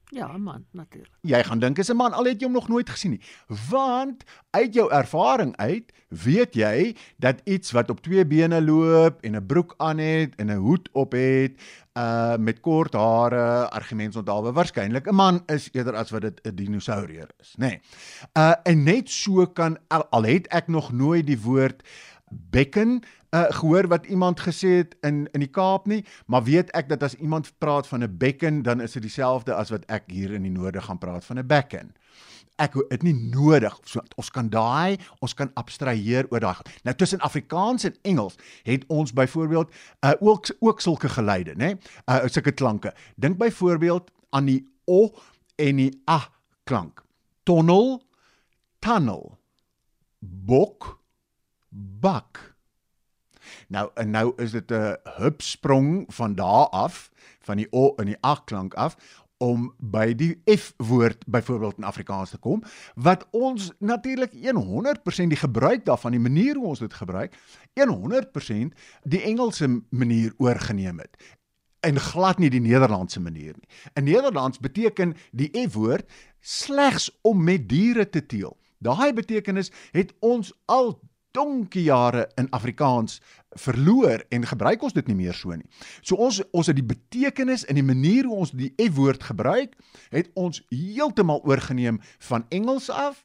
Ja, 0.09 0.37
man, 0.37 0.65
natuurlik. 0.71 1.11
Jy 1.27 1.39
gaan 1.43 1.59
dink 1.59 1.77
is 1.77 1.89
'n 1.91 1.95
man 1.95 2.13
al 2.13 2.25
het 2.25 2.39
jy 2.39 2.45
hom 2.45 2.53
nog 2.53 2.67
nooit 2.67 2.89
gesien 2.89 3.11
nie. 3.11 3.21
Want 3.69 4.23
uit 4.49 4.73
jou 4.73 4.91
ervaring 4.91 5.55
uit 5.55 5.91
weet 6.07 6.53
jy 6.55 6.95
dat 7.17 7.41
iets 7.43 7.71
wat 7.71 7.89
op 7.89 8.01
twee 8.01 8.25
bene 8.25 8.61
loop 8.61 9.21
en 9.21 9.35
'n 9.35 9.45
broek 9.45 9.73
aan 9.77 9.97
het 9.97 10.35
en 10.35 10.47
'n 10.47 10.55
hoed 10.55 10.89
op 10.91 11.11
het, 11.11 11.61
uh 11.93 12.37
met 12.37 12.59
kort 12.59 12.93
hare, 12.93 13.69
argumente 13.69 14.17
onthaalwe, 14.17 14.51
waarskynlik 14.51 15.07
'n 15.07 15.15
man 15.15 15.43
is 15.45 15.69
eerder 15.71 15.95
as 15.95 16.09
wat 16.09 16.21
dit 16.21 16.39
'n 16.43 16.55
dinosourier 16.55 17.29
is, 17.39 17.55
nê. 17.57 17.65
Nee. 17.65 17.81
Uh 18.37 18.53
en 18.63 18.83
net 18.83 19.09
so 19.09 19.45
kan 19.45 19.77
al, 19.87 20.05
al 20.09 20.23
het 20.23 20.47
ek 20.47 20.67
nog 20.67 20.91
nooit 20.91 21.25
die 21.25 21.41
woord 21.41 21.83
bekken 22.31 23.03
uh, 23.31 23.43
gehoor 23.49 23.87
wat 23.87 24.05
iemand 24.05 24.39
gesê 24.39 24.67
het 24.67 24.95
in 25.01 25.27
in 25.31 25.39
die 25.39 25.51
Kaap 25.51 25.87
nie, 25.87 26.05
maar 26.25 26.43
weet 26.43 26.71
ek 26.71 26.89
dat 26.89 27.03
as 27.03 27.15
iemand 27.15 27.51
praat 27.57 27.87
van 27.87 28.03
'n 28.03 28.17
bekken, 28.17 28.61
dan 28.61 28.81
is 28.81 28.91
dit 28.91 29.01
dieselfde 29.01 29.53
as 29.53 29.69
wat 29.69 29.85
ek 29.85 30.03
hier 30.07 30.31
in 30.31 30.41
die 30.41 30.51
noorde 30.51 30.81
gaan 30.81 30.97
praat 30.97 31.25
van 31.25 31.39
'n 31.39 31.47
bekken. 31.47 31.93
Ek 32.55 32.73
het 32.89 33.03
nie 33.03 33.13
nodig 33.13 33.79
so 33.83 34.01
ons 34.15 34.29
kan 34.29 34.49
daai 34.49 34.97
ons 35.19 35.33
kan 35.33 35.51
abstraheer 35.53 36.25
oor 36.29 36.39
daai. 36.39 36.55
Nou 36.83 36.95
tussen 36.95 37.19
Afrikaans 37.19 37.83
en 37.83 37.95
Engels 38.01 38.35
het 38.63 38.83
ons 38.87 39.13
byvoorbeeld 39.13 39.71
uh, 40.05 40.11
ook 40.19 40.45
ook 40.59 40.81
sulke 40.81 41.09
geleide, 41.09 41.53
né? 41.55 41.77
Uh 42.05 42.25
sulke 42.25 42.51
klanke. 42.51 42.93
Dink 43.15 43.37
byvoorbeeld 43.37 44.11
aan 44.29 44.45
die 44.45 44.67
o 44.85 45.13
en 45.55 45.75
die 45.75 46.01
a 46.09 46.29
klank. 46.63 47.03
Tonnel, 47.43 48.01
tunnel. 48.79 49.37
Bok, 50.19 50.99
bak. 51.69 52.56
Nou 53.67 53.89
en 53.93 54.11
nou 54.11 54.33
is 54.35 54.51
dit 54.51 54.71
'n 54.71 54.95
hupsprong 55.17 56.05
van 56.07 56.35
daar 56.35 56.69
af 56.69 57.09
van 57.39 57.57
die 57.57 57.67
o 57.71 57.93
in 57.95 58.05
die 58.05 58.25
a 58.25 58.35
klank 58.45 58.73
af 58.73 58.95
om 59.37 59.73
by 59.77 60.13
die 60.15 60.41
f 60.45 60.73
woord 60.77 61.25
byvoorbeeld 61.25 61.77
in 61.77 61.83
Afrikaans 61.83 62.29
te 62.29 62.37
kom 62.37 62.63
wat 62.95 63.27
ons 63.31 63.71
natuurlik 63.79 64.31
100% 64.33 65.27
die 65.27 65.37
gebruik 65.37 65.85
daarvan 65.85 66.11
die 66.11 66.19
manier 66.19 66.55
hoe 66.55 66.65
ons 66.65 66.79
dit 66.79 66.93
gebruik 66.93 67.35
100% 67.73 68.73
die 69.03 69.21
Engelse 69.21 69.81
manier 69.89 70.33
oorgeneem 70.37 70.99
het 70.99 71.17
en 71.79 71.99
glad 71.99 72.39
nie 72.41 72.49
die 72.49 72.61
Nederlandse 72.61 73.19
manier 73.19 73.53
nie. 73.57 73.69
In 73.93 74.03
Nederlands 74.03 74.59
beteken 74.59 75.15
die 75.31 75.51
f 75.67 75.73
woord 75.73 76.09
slegs 76.39 77.11
om 77.21 77.43
met 77.43 77.69
diere 77.69 78.09
te 78.09 78.25
teel. 78.25 78.57
Daai 78.77 79.13
betekenis 79.13 79.71
het 79.91 80.13
ons 80.19 80.53
al 80.65 80.99
donkie 81.37 81.85
jare 81.87 82.27
in 82.35 82.49
Afrikaans 82.55 83.19
verloor 83.57 84.23
en 84.29 84.45
gebruik 84.45 84.83
ons 84.83 84.95
dit 84.95 85.07
nie 85.09 85.17
meer 85.17 85.37
so 85.37 85.55
nie. 85.55 85.65
So 86.01 86.17
ons 86.21 86.41
ons 86.51 86.69
het 86.69 86.77
die 86.77 86.85
betekenis 86.85 87.65
en 87.67 87.77
die 87.79 87.85
manier 87.85 88.27
hoe 88.27 88.41
ons 88.45 88.53
die 88.57 88.73
F-woord 88.89 89.27
gebruik, 89.29 89.75
het 90.13 90.31
ons 90.35 90.63
heeltemal 90.73 91.43
oorgeneem 91.45 92.01
van 92.29 92.47
Engels 92.49 92.89
af 92.89 93.23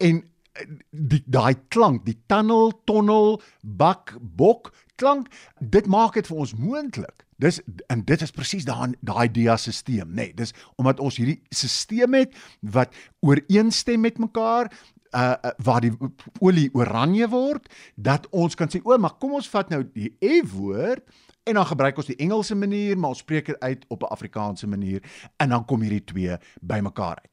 en 0.00 0.22
eh, 0.22 0.68
die 0.90 1.22
daai 1.26 1.54
klank, 1.74 2.04
die 2.06 2.18
tunnel, 2.30 2.72
tonnel, 2.88 3.40
bak, 3.62 4.16
bok 4.20 4.72
klank, 5.00 5.28
dit 5.58 5.86
maak 5.90 6.18
dit 6.18 6.28
vir 6.28 6.42
ons 6.44 6.56
moontlik. 6.58 7.26
Dis 7.42 7.58
en 7.90 8.04
dit 8.06 8.22
is 8.22 8.34
presies 8.34 8.66
daai 8.68 8.94
daai 9.02 9.26
diasisteem, 9.34 10.12
nê. 10.14 10.30
Nee, 10.30 10.34
dis 10.38 10.54
omdat 10.78 11.02
ons 11.02 11.18
hierdie 11.18 11.40
stelsel 11.50 12.14
het 12.20 12.36
wat 12.60 12.94
ooreenstem 13.26 14.04
met 14.06 14.20
mekaar, 14.22 14.70
uh, 15.14 15.34
waar 15.64 15.80
die 15.80 15.92
olie 16.40 16.68
oranje 16.74 17.28
word 17.28 17.68
dat 17.94 18.28
ons 18.30 18.54
kan 18.54 18.68
sê 18.68 18.80
o, 18.84 18.98
maar 18.98 19.18
kom 19.18 19.36
ons 19.38 19.48
vat 19.48 19.70
nou 19.70 19.82
die 19.94 20.12
F 20.20 20.52
woord 20.56 21.04
en 21.44 21.58
dan 21.58 21.66
gebruik 21.66 21.96
ons 21.98 22.06
die 22.06 22.18
Engelse 22.22 22.54
manier, 22.54 22.98
maar 22.98 23.16
ons 23.16 23.22
spreek 23.24 23.46
dit 23.46 23.60
uit 23.60 23.84
op 23.88 24.02
'n 24.02 24.12
Afrikaanse 24.14 24.66
manier 24.66 25.02
en 25.36 25.48
dan 25.48 25.64
kom 25.64 25.80
hierdie 25.80 26.04
twee 26.04 26.36
bymekaar 26.60 27.18
uit. 27.22 27.30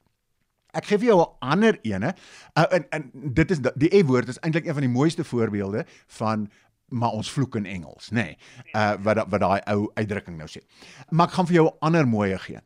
Ek 0.74 0.86
gee 0.86 0.98
vir 0.98 1.08
jou 1.08 1.22
'n 1.22 1.36
ander 1.40 1.80
ene. 1.82 2.14
Uh, 2.54 2.66
en, 2.70 2.90
en 2.90 3.12
dit 3.14 3.52
is 3.52 3.60
die 3.76 4.04
F 4.04 4.06
woord 4.06 4.28
is 4.28 4.40
eintlik 4.40 4.66
een 4.66 4.74
van 4.74 4.86
die 4.86 4.96
mooiste 4.96 5.24
voorbeelde 5.24 5.86
van 6.08 6.50
maar 6.90 7.12
ons 7.12 7.32
vloek 7.32 7.56
in 7.56 7.66
Engels, 7.66 8.10
nê. 8.10 8.14
Nee, 8.14 8.38
uh 8.74 8.96
wat 9.06 9.26
wat 9.30 9.42
daai 9.42 9.62
ou 9.70 9.92
uitdrukking 9.94 10.38
nou 10.38 10.48
sê. 10.50 10.62
Maar 11.10 11.28
ek 11.28 11.34
gaan 11.34 11.48
vir 11.48 11.56
jou 11.56 11.68
'n 11.68 11.78
ander 11.80 12.08
mooie 12.08 12.38
gee. 12.38 12.60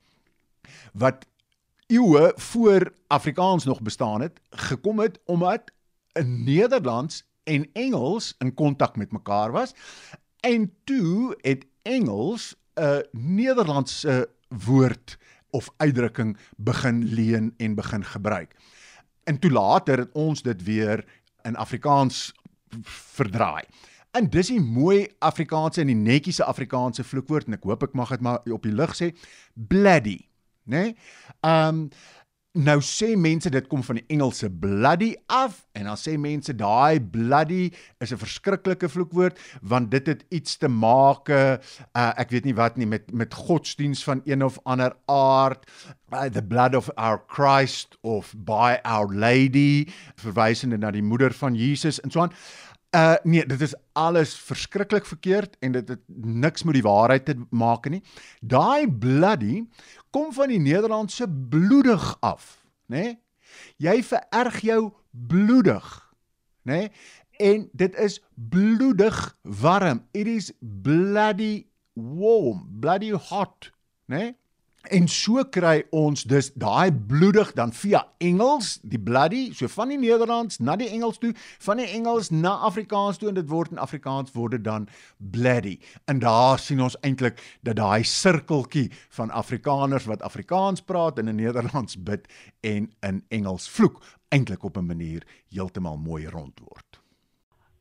Wat 0.93 1.25
eeue 1.93 2.31
voor 2.35 2.93
Afrikaans 3.07 3.63
nog 3.63 3.81
bestaan 3.81 4.21
het, 4.21 4.39
gekom 4.49 4.99
het 4.99 5.19
omdat 5.25 5.71
in 6.11 6.43
Nederlands 6.43 7.23
en 7.43 7.69
Engels 7.73 8.35
in 8.37 8.53
kontak 8.53 8.95
met 8.95 9.11
mekaar 9.11 9.51
was. 9.51 9.73
En 10.39 10.73
toe 10.83 11.37
het 11.41 11.65
Engels 11.81 12.55
'n 12.73 13.03
Nederlandse 13.11 14.29
woord 14.47 15.17
of 15.49 15.73
uitdrukking 15.77 16.37
begin 16.57 17.03
leen 17.03 17.53
en 17.57 17.75
begin 17.75 18.05
gebruik. 18.05 18.55
En 19.23 19.39
toe 19.39 19.51
later 19.51 19.97
het 19.97 20.11
ons 20.11 20.41
dit 20.41 20.63
weer 20.63 21.05
in 21.41 21.55
Afrikaans 21.55 22.33
verdraai. 22.81 23.63
En 24.11 24.29
dis 24.29 24.49
'n 24.49 24.61
mooi 24.61 25.07
Afrikaanse 25.19 25.81
en 25.81 25.87
die 25.87 25.95
netjiese 25.95 26.43
Afrikaanse 26.43 27.03
vloekwoord 27.03 27.45
en 27.45 27.53
ek 27.53 27.63
hoop 27.63 27.83
ek 27.83 27.93
mag 27.93 28.09
dit 28.09 28.21
maar 28.21 28.41
op 28.51 28.63
die 28.63 28.73
lig 28.73 28.95
sê, 28.95 29.17
bloody 29.53 30.32
nê? 30.65 30.83
Nee? 30.83 30.95
Ehm 31.41 31.67
um, 31.69 31.89
nou 32.53 32.77
sê 32.85 33.15
mense 33.17 33.49
dit 33.49 33.65
kom 33.69 33.81
van 33.81 33.97
die 33.97 34.05
Engelse 34.13 34.45
bloody 34.61 35.15
af 35.33 35.55
en 35.73 35.87
dan 35.89 35.97
sê 35.97 36.13
mense 36.21 36.53
daai 36.53 37.01
bloody 37.01 37.71
is 37.97 38.13
'n 38.13 38.21
verskriklike 38.21 38.89
vloekwoord 38.89 39.39
want 39.61 39.89
dit 39.89 40.05
het 40.05 40.25
iets 40.29 40.57
te 40.57 40.67
maak 40.67 41.29
uh, 41.29 41.57
ek 41.93 42.29
weet 42.29 42.45
nie 42.45 42.53
wat 42.53 42.77
nie 42.77 42.85
met 42.85 43.11
met 43.11 43.33
godsdiens 43.33 44.03
van 44.03 44.21
een 44.25 44.43
of 44.43 44.59
ander 44.65 44.93
aard 45.07 45.65
uh, 46.13 46.29
the 46.29 46.43
blood 46.43 46.75
of 46.75 46.91
our 46.95 47.23
Christ 47.27 47.97
of 48.01 48.35
by 48.37 48.77
our 48.85 49.09
lady 49.09 49.89
verwysende 50.15 50.77
na 50.77 50.91
die 50.91 51.01
moeder 51.01 51.33
van 51.33 51.55
Jesus 51.55 51.99
en 52.01 52.11
so 52.11 52.21
aan 52.21 52.33
Uh 52.93 53.15
nee, 53.23 53.45
dit 53.45 53.61
is 53.61 53.73
alles 53.97 54.35
verskriklik 54.37 55.05
verkeerd 55.05 55.55
en 55.59 55.71
dit 55.71 55.87
het 55.89 56.01
niks 56.05 56.63
met 56.63 56.75
die 56.77 56.83
waarheid 56.85 57.25
te 57.25 57.33
maak 57.49 57.89
nie. 57.89 58.03
Daai 58.39 58.85
bloody 58.85 59.63
kom 60.13 60.29
van 60.33 60.51
die 60.53 60.61
Nederlandse 60.61 61.27
bloedig 61.29 62.05
af, 62.21 62.55
nê? 62.85 63.01
Nee? 63.01 63.19
Jy 63.81 63.99
vererg 64.05 64.59
jou 64.65 64.79
bloedig, 65.09 65.89
nê? 66.65 66.85
Nee? 66.85 66.91
En 67.41 67.65
dit 67.73 67.95
is 67.97 68.19
bloedig 68.33 69.17
warm. 69.41 70.03
It 70.11 70.27
is 70.29 70.51
bloody 70.59 71.65
warm, 71.93 72.67
bloody 72.79 73.11
hot, 73.11 73.71
nê? 74.05 74.17
Nee? 74.17 74.35
En 74.91 75.05
so 75.07 75.39
kry 75.47 75.85
ons 75.95 76.25
dus 76.27 76.49
daai 76.59 76.91
bloedig 76.91 77.53
dan 77.55 77.71
via 77.71 78.01
Engels, 78.19 78.81
die 78.83 78.99
bloody, 78.99 79.53
so 79.55 79.69
van 79.71 79.93
die 79.93 79.97
Nederlands 80.01 80.59
na 80.59 80.75
die 80.75 80.89
Engels 80.91 81.21
toe, 81.23 81.31
van 81.63 81.79
die 81.79 81.87
Engels 81.95 82.33
na 82.35 82.57
Afrikaans 82.67 83.21
toe 83.21 83.29
en 83.31 83.37
dit 83.37 83.47
word 83.47 83.71
in 83.71 83.79
Afrikaans 83.79 84.33
word 84.35 84.57
dit 84.57 84.65
dan 84.65 84.89
bloody. 85.17 85.77
En 86.11 86.19
daar 86.19 86.59
sien 86.59 86.83
ons 86.83 86.99
eintlik 86.99 87.39
dat 87.63 87.79
daai 87.79 88.03
sirkeltjie 88.03 88.89
van 89.15 89.31
Afrikaners 89.31 90.09
wat 90.11 90.25
Afrikaans 90.27 90.83
praat 90.83 91.19
en 91.19 91.31
in 91.31 91.39
Nederlands 91.39 91.95
bid 91.95 92.27
en 92.67 92.91
in 93.07 93.23
Engels 93.31 93.69
vloek 93.71 94.03
eintlik 94.35 94.67
op 94.67 94.77
'n 94.77 94.85
manier 94.85 95.23
heeltemal 95.47 95.97
mooi 95.97 96.27
rond 96.27 96.59
word. 96.59 96.99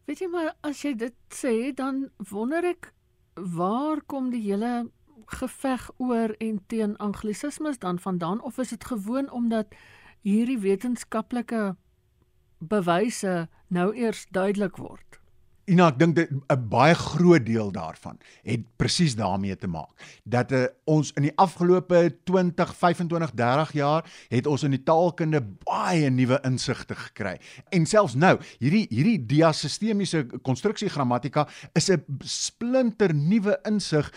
Weet 0.07 0.21
jy 0.21 0.29
maar 0.29 0.55
as 0.63 0.83
jy 0.83 0.95
dit 0.95 1.15
sê 1.35 1.75
dan 1.75 2.11
wonder 2.31 2.65
ek 2.65 2.93
waar 3.35 4.01
kom 4.07 4.31
die 4.31 4.43
hele 4.43 4.91
geveg 5.27 5.91
oor 5.97 6.35
en 6.39 6.61
teen 6.67 6.97
anglisismes 6.97 7.79
dan 7.79 7.99
vandaan 7.99 8.43
of 8.43 8.59
is 8.59 8.69
dit 8.69 8.85
gewoon 8.85 9.31
omdat 9.31 9.67
hierdie 10.21 10.59
wetenskaplike 10.59 11.77
bewyse 12.59 13.49
nou 13.69 13.95
eers 13.95 14.27
duidelik 14.31 14.77
word? 14.77 15.23
Ina, 15.71 15.93
ek 15.93 15.99
dink 16.01 16.19
'n 16.19 16.69
baie 16.69 16.95
groot 16.95 17.45
deel 17.47 17.71
daarvan 17.71 18.19
het 18.43 18.65
presies 18.77 19.15
daarmee 19.15 19.55
te 19.57 19.69
maak 19.71 19.95
dat 20.27 20.51
uh, 20.53 20.67
ons 20.85 21.13
in 21.15 21.23
die 21.23 21.37
afgelope 21.39 22.19
20, 22.25 22.75
25, 22.75 23.31
30 23.31 23.73
jaar 23.73 24.03
het 24.29 24.47
ons 24.47 24.63
in 24.67 24.75
die 24.75 24.83
taalkunde 24.83 25.41
baie 25.63 26.11
nuwe 26.11 26.41
insigte 26.43 26.95
gekry. 26.95 27.39
En 27.71 27.87
selfs 27.87 28.15
nou, 28.15 28.41
hierdie 28.59 28.89
hierdie 28.91 29.21
diasistemiese 29.23 30.27
konstruksie 30.43 30.91
grammatika 30.91 31.47
is 31.79 31.91
'n 31.91 32.03
splinter 32.27 33.15
nuwe 33.15 33.55
insig 33.63 34.11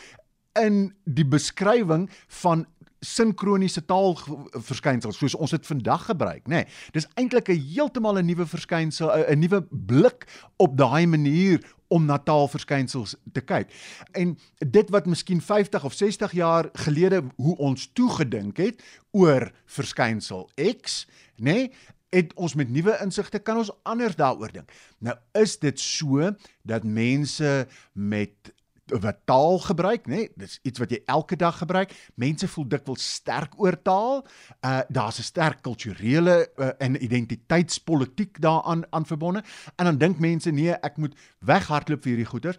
in 0.62 0.94
die 1.04 1.26
beskrywing 1.28 2.10
van 2.42 2.66
sinkroniese 3.06 3.84
taalverskynsels 3.86 5.20
soos 5.20 5.36
ons 5.38 5.54
dit 5.54 5.68
vandag 5.68 6.08
gebruik, 6.10 6.44
nê. 6.48 6.64
Nee, 6.64 6.66
dis 6.96 7.08
eintlik 7.20 7.50
'n 7.50 7.62
heeltemal 7.74 8.18
'n 8.18 8.26
nuwe 8.26 8.46
verskynsel, 8.46 9.12
'n 9.12 9.40
nuwe 9.40 9.62
blik 9.70 10.26
op 10.58 10.78
daai 10.78 11.06
manier 11.06 11.60
om 11.88 12.06
na 12.06 12.18
taalverskynsels 12.18 13.16
te 13.34 13.42
kyk. 13.42 13.70
En 14.14 14.38
dit 14.60 14.90
wat 14.90 15.06
miskien 15.06 15.42
50 15.42 15.84
of 15.84 15.94
60 15.94 16.32
jaar 16.32 16.70
gelede 16.74 17.24
hoe 17.36 17.58
ons 17.58 17.90
toegedink 17.94 18.58
het 18.58 18.82
oor 19.12 19.52
verskynsel 19.66 20.50
X, 20.82 21.06
nê, 21.38 21.44
nee, 21.44 21.72
het 22.16 22.34
ons 22.40 22.56
met 22.56 22.70
nuwe 22.72 22.96
insigte 23.04 23.40
kan 23.44 23.60
ons 23.60 23.72
anders 23.84 24.16
daaroor 24.16 24.52
dink. 24.54 24.72
Nou 25.04 25.16
is 25.36 25.58
dit 25.60 25.80
so 25.80 26.32
dat 26.64 26.84
mense 26.84 27.68
met 27.94 28.55
wat 28.86 29.18
taal 29.26 29.60
gebruik, 29.60 30.06
né? 30.06 30.16
Nee, 30.16 30.32
dis 30.36 30.60
iets 30.62 30.80
wat 30.80 30.90
jy 30.90 31.02
elke 31.06 31.36
dag 31.36 31.58
gebruik. 31.58 31.94
Mense 32.16 32.48
voel 32.48 32.68
dikwels 32.68 33.14
sterk 33.14 33.58
oor 33.58 33.82
taal. 33.82 34.26
Uh 34.62 34.82
daar's 34.88 35.20
'n 35.20 35.24
sterk 35.24 35.62
kulturele 35.62 36.52
uh, 36.56 36.70
en 36.78 37.04
identiteitspolitiek 37.04 38.42
daaraan 38.42 38.86
aan 38.90 39.06
verbonde. 39.06 39.44
En 39.76 39.86
dan 39.86 39.98
dink 39.98 40.20
mense 40.20 40.52
nee, 40.52 40.72
ek 40.72 40.98
moet 40.98 41.16
weghardloop 41.40 42.02
vir 42.02 42.10
hierdie 42.10 42.30
goeters. 42.30 42.58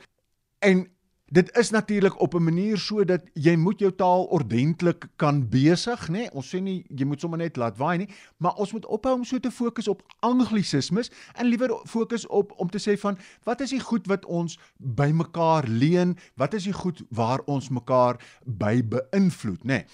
En 0.58 0.95
Dit 1.26 1.56
is 1.58 1.70
natuurlik 1.70 2.20
op 2.20 2.34
'n 2.34 2.42
manier 2.42 2.78
sodat 2.78 3.22
jy 3.32 3.56
moet 3.56 3.78
jou 3.78 3.94
taal 3.94 4.24
ordentlik 4.24 5.06
kan 5.16 5.48
besig, 5.48 6.08
nê? 6.08 6.12
Nee? 6.12 6.30
Ons 6.32 6.54
sê 6.54 6.60
nie 6.60 6.84
jy 6.88 7.04
moet 7.04 7.20
sommer 7.20 7.38
net 7.38 7.56
laat 7.56 7.76
waai 7.76 7.98
nie, 7.98 8.08
maar 8.36 8.54
ons 8.54 8.72
moet 8.72 8.86
ophou 8.86 9.14
om 9.14 9.24
so 9.24 9.38
te 9.38 9.50
fokus 9.50 9.88
op 9.88 10.02
anglisismes 10.20 11.10
en 11.34 11.46
liewer 11.46 11.80
fokus 11.84 12.26
op 12.26 12.52
om 12.56 12.70
te 12.70 12.78
sê 12.78 12.98
van 12.98 13.18
wat 13.42 13.60
is 13.60 13.70
die 13.70 13.80
goed 13.80 14.06
wat 14.06 14.24
ons 14.24 14.58
by 14.76 15.10
mekaar 15.10 15.68
leen? 15.68 16.16
Wat 16.36 16.54
is 16.54 16.64
die 16.64 16.72
goed 16.72 17.02
waar 17.08 17.40
ons 17.46 17.68
mekaar 17.68 18.20
by 18.44 18.82
beïnvloed, 18.82 19.64
nê? 19.64 19.66
Nee? 19.66 19.86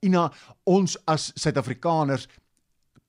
Ina, 0.00 0.32
ons 0.64 0.96
as 1.04 1.32
Suid-Afrikaners 1.34 2.28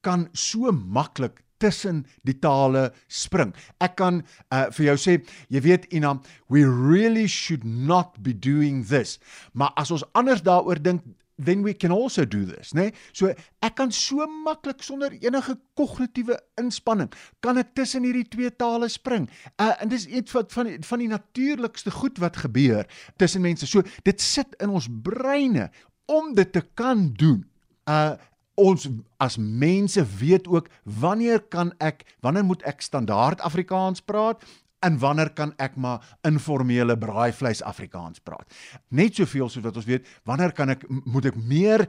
kan 0.02 0.30
so 0.34 0.72
maklik 0.72 1.44
tussen 1.58 2.06
die 2.28 2.38
tale 2.40 2.92
spring. 3.08 3.54
Ek 3.84 3.98
kan 4.00 4.22
uh, 4.52 4.68
vir 4.76 4.92
jou 4.92 4.98
sê, 5.02 5.20
jy 5.54 5.62
weet 5.66 5.88
Ina, 5.94 6.18
we 6.50 6.66
really 6.66 7.28
should 7.28 7.66
not 7.66 8.18
be 8.24 8.34
doing 8.34 8.86
this. 8.88 9.18
Maar 9.54 9.74
as 9.78 9.92
ons 9.92 10.06
anders 10.18 10.44
daaroor 10.46 10.82
dink, 10.82 11.04
then 11.38 11.62
we 11.62 11.74
can 11.74 11.92
also 11.92 12.26
do 12.26 12.46
this, 12.46 12.74
né? 12.74 12.90
Nee? 12.90 12.94
So 13.14 13.30
ek 13.62 13.76
kan 13.78 13.92
so 13.94 14.26
maklik 14.26 14.82
sonder 14.86 15.14
enige 15.22 15.56
kognitiewe 15.78 16.38
inspanning 16.58 17.12
kan 17.46 17.62
ek 17.62 17.76
tussen 17.78 18.08
hierdie 18.08 18.26
twee 18.26 18.50
tale 18.50 18.90
spring. 18.90 19.28
Uh 19.62 19.76
en 19.78 19.92
dis 19.94 20.08
iets 20.10 20.34
wat 20.34 20.54
van 20.56 20.72
van 20.82 21.04
die 21.04 21.12
natuurlikste 21.12 21.94
goed 21.94 22.18
wat 22.24 22.42
gebeur 22.42 22.90
tussen 23.22 23.46
mense. 23.46 23.70
So 23.70 23.86
dit 24.04 24.22
sit 24.22 24.58
in 24.64 24.74
ons 24.74 24.90
breine 24.90 25.70
om 26.10 26.34
dit 26.34 26.52
te 26.52 26.64
kan 26.74 27.12
doen. 27.14 27.46
Uh 27.86 28.18
ons 28.58 28.88
as 29.24 29.38
mense 29.38 30.02
weet 30.20 30.48
ook 30.48 30.70
wanneer 30.84 31.44
kan 31.54 31.74
ek 31.80 32.06
wanneer 32.26 32.46
moet 32.46 32.64
ek 32.66 32.82
standaard 32.82 33.42
Afrikaans 33.46 34.02
praat 34.02 34.44
en 34.86 34.98
wanneer 35.02 35.30
kan 35.34 35.54
ek 35.62 35.78
maar 35.78 36.18
informele 36.26 36.98
braaivleis 36.98 37.62
Afrikaans 37.62 38.20
praat 38.20 38.50
net 38.90 39.16
soveel 39.16 39.50
soos 39.50 39.66
wat 39.66 39.78
ons 39.78 39.90
weet 39.90 40.06
wanneer 40.26 40.54
kan 40.58 40.74
ek 40.74 40.86
moet 41.06 41.30
ek 41.32 41.38
meer 41.38 41.88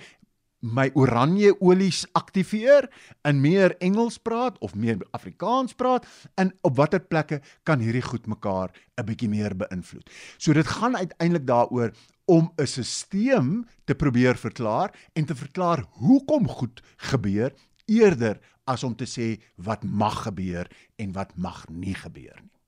my 0.61 0.89
oranje 0.99 1.53
olies 1.63 2.03
aktiveer 2.19 2.89
en 3.27 3.41
meer 3.41 3.77
Engels 3.85 4.19
praat 4.19 4.59
of 4.65 4.75
meer 4.75 4.99
Afrikaans 5.15 5.75
praat 5.79 6.07
en 6.35 6.51
op 6.67 6.77
watter 6.77 7.01
plekke 7.01 7.41
kan 7.63 7.81
hierdie 7.81 8.03
goed 8.03 8.27
mekaar 8.27 8.73
'n 8.99 9.07
bietjie 9.07 9.29
meer 9.29 9.55
beïnvloed. 9.55 10.11
So 10.39 10.53
dit 10.53 10.67
gaan 10.67 10.97
uiteindelik 10.97 11.47
daaroor 11.47 11.93
om 12.29 12.53
'n 12.57 12.67
stelsel 12.67 13.65
te 13.85 13.95
probeer 13.95 14.37
verklaar 14.37 14.93
en 15.13 15.25
te 15.25 15.35
verklaar 15.35 15.85
hoekom 15.91 16.49
goed 16.49 16.83
gebeur 16.97 17.53
eerder 17.87 18.41
as 18.65 18.85
om 18.85 18.95
te 18.97 19.07
sê 19.07 19.41
wat 19.57 19.85
mag 19.85 20.23
gebeur 20.23 20.69
en 20.97 21.13
wat 21.13 21.37
mag 21.37 21.69
nie 21.69 21.95
gebeur 21.95 22.37
nie. 22.43 22.59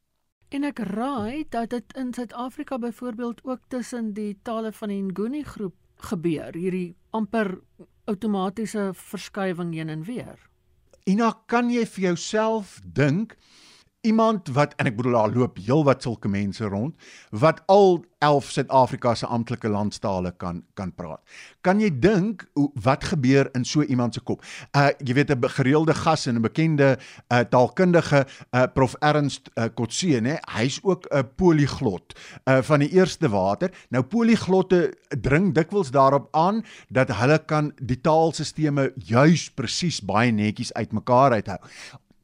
En 0.50 0.64
ek 0.64 0.78
raai 0.78 1.44
dat 1.48 1.70
dit 1.70 1.92
in 1.94 2.14
Suid-Afrika 2.14 2.78
byvoorbeeld 2.78 3.44
ook 3.44 3.60
tussen 3.68 4.12
die 4.12 4.38
tale 4.42 4.72
van 4.72 4.88
die 4.88 5.02
Nguni 5.02 5.42
groep 5.42 5.76
gebeur, 6.10 6.56
hierdie 6.56 6.96
amper 7.10 7.60
outomatiese 8.04 8.90
verskywing 8.94 9.74
heen 9.74 9.88
en 9.88 10.02
weer. 10.08 10.38
Ina, 11.04 11.32
kan 11.46 11.70
jy 11.70 11.84
vir 11.86 12.04
jouself 12.10 12.80
dink 12.84 13.36
iemand 14.00 14.48
wat 14.56 14.72
en 14.80 14.88
ek 14.88 14.96
bedoel 14.96 15.16
daar 15.18 15.34
loop 15.34 15.58
heelwat 15.60 16.02
sulke 16.02 16.28
mense 16.28 16.64
rond 16.64 16.96
wat 17.36 17.60
al 17.68 18.00
11 18.20 18.50
Suid-Afrika 18.50 19.14
se 19.14 19.26
amptelike 19.26 19.68
landstale 19.68 20.32
kan 20.36 20.62
kan 20.76 20.92
praat. 20.92 21.20
Kan 21.64 21.80
jy 21.80 21.88
dink 21.92 22.44
wat 22.84 23.04
gebeur 23.12 23.48
in 23.56 23.64
so 23.64 23.82
iemand 23.82 24.16
se 24.16 24.20
kop? 24.20 24.44
Uh 24.76 24.88
jy 25.04 25.14
weet 25.14 25.30
'n 25.32 25.48
gereelde 25.48 25.94
gas 25.94 26.26
en 26.26 26.36
'n 26.36 26.42
bekende 26.42 26.98
uh 27.32 27.40
taalkundige 27.40 28.26
uh 28.52 28.66
Prof 28.74 28.94
Ernst 29.00 29.50
uh, 29.54 29.68
Kotse, 29.74 30.20
né? 30.20 30.38
Hy's 30.56 30.80
ook 30.82 31.06
'n 31.12 31.28
poliglot 31.36 32.16
uh 32.44 32.62
van 32.62 32.80
die 32.80 32.92
eerste 32.92 33.28
water. 33.28 33.70
Nou 33.88 34.02
poliglotte 34.02 34.94
dring 35.20 35.54
dikwels 35.54 35.90
daarop 35.90 36.28
aan 36.30 36.64
dat 36.88 37.08
hulle 37.08 37.38
kan 37.38 37.72
die 37.82 38.00
taalstelsels 38.00 38.92
juis 38.96 39.50
presies 39.50 40.00
baie 40.00 40.32
netjies 40.32 40.72
uitmekaar 40.72 41.32
uithou. 41.32 41.58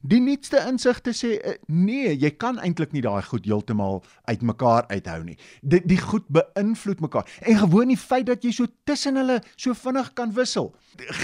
Die 0.07 0.19
nuutste 0.23 0.61
insigte 0.69 1.11
sê 1.11 1.33
eh, 1.35 1.55
nee, 1.67 2.13
jy 2.15 2.29
kan 2.39 2.61
eintlik 2.63 2.93
nie 2.95 3.01
daai 3.03 3.25
goed 3.27 3.47
heeltemal 3.47 3.97
uitmekaar 4.29 4.85
uithou 4.93 5.17
nie. 5.25 5.35
Die 5.67 5.81
die 5.83 5.97
goed 5.99 6.29
beïnvloed 6.31 7.01
mekaar. 7.03 7.27
En 7.43 7.57
gewoon 7.65 7.91
die 7.91 7.99
feit 7.99 8.27
dat 8.29 8.45
jy 8.45 8.53
so 8.55 8.71
tussen 8.87 9.19
hulle 9.19 9.41
so 9.57 9.75
vinnig 9.75 10.13
kan 10.15 10.31
wissel, 10.37 10.69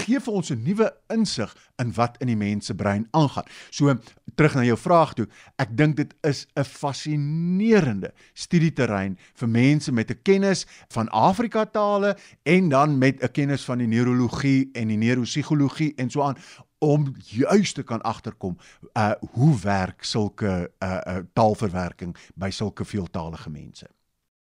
gee 0.04 0.20
vir 0.20 0.34
ons 0.34 0.50
'n 0.52 0.60
nuwe 0.66 0.90
insig 1.14 1.54
in 1.80 1.94
wat 1.96 2.18
in 2.20 2.28
die 2.28 2.36
mens 2.36 2.66
se 2.66 2.74
brein 2.74 3.08
aangaan. 3.12 3.48
So 3.70 3.94
terug 4.36 4.54
na 4.54 4.64
jou 4.64 4.76
vraag 4.76 5.14
toe, 5.14 5.26
ek 5.58 5.76
dink 5.76 5.96
dit 5.96 6.14
is 6.22 6.46
'n 6.56 6.64
fascinerende 6.64 8.12
studieterrein 8.34 9.16
vir 9.34 9.48
mense 9.48 9.92
met 9.92 10.10
'n 10.10 10.22
kennis 10.22 10.66
van 10.92 11.08
Afrika 11.08 11.64
tale 11.64 12.16
en 12.44 12.68
dan 12.68 12.98
met 12.98 13.22
'n 13.22 13.32
kennis 13.32 13.64
van 13.64 13.78
die 13.78 13.88
neurologie 13.88 14.70
en 14.74 14.88
die 14.88 14.98
neuropsigologie 14.98 15.94
en 15.96 16.10
so 16.10 16.22
aan 16.22 16.36
om 16.84 17.08
juis 17.24 17.72
te 17.72 17.82
kan 17.82 18.02
agterkom 18.02 18.56
uh 18.92 19.12
hoe 19.34 19.52
werk 19.62 20.04
sulke 20.04 20.52
uh, 20.82 20.88
uh 20.88 21.22
taalverwerking 21.32 22.16
by 22.34 22.50
sulke 22.50 22.84
veeltaalige 22.84 23.50
mense. 23.50 23.88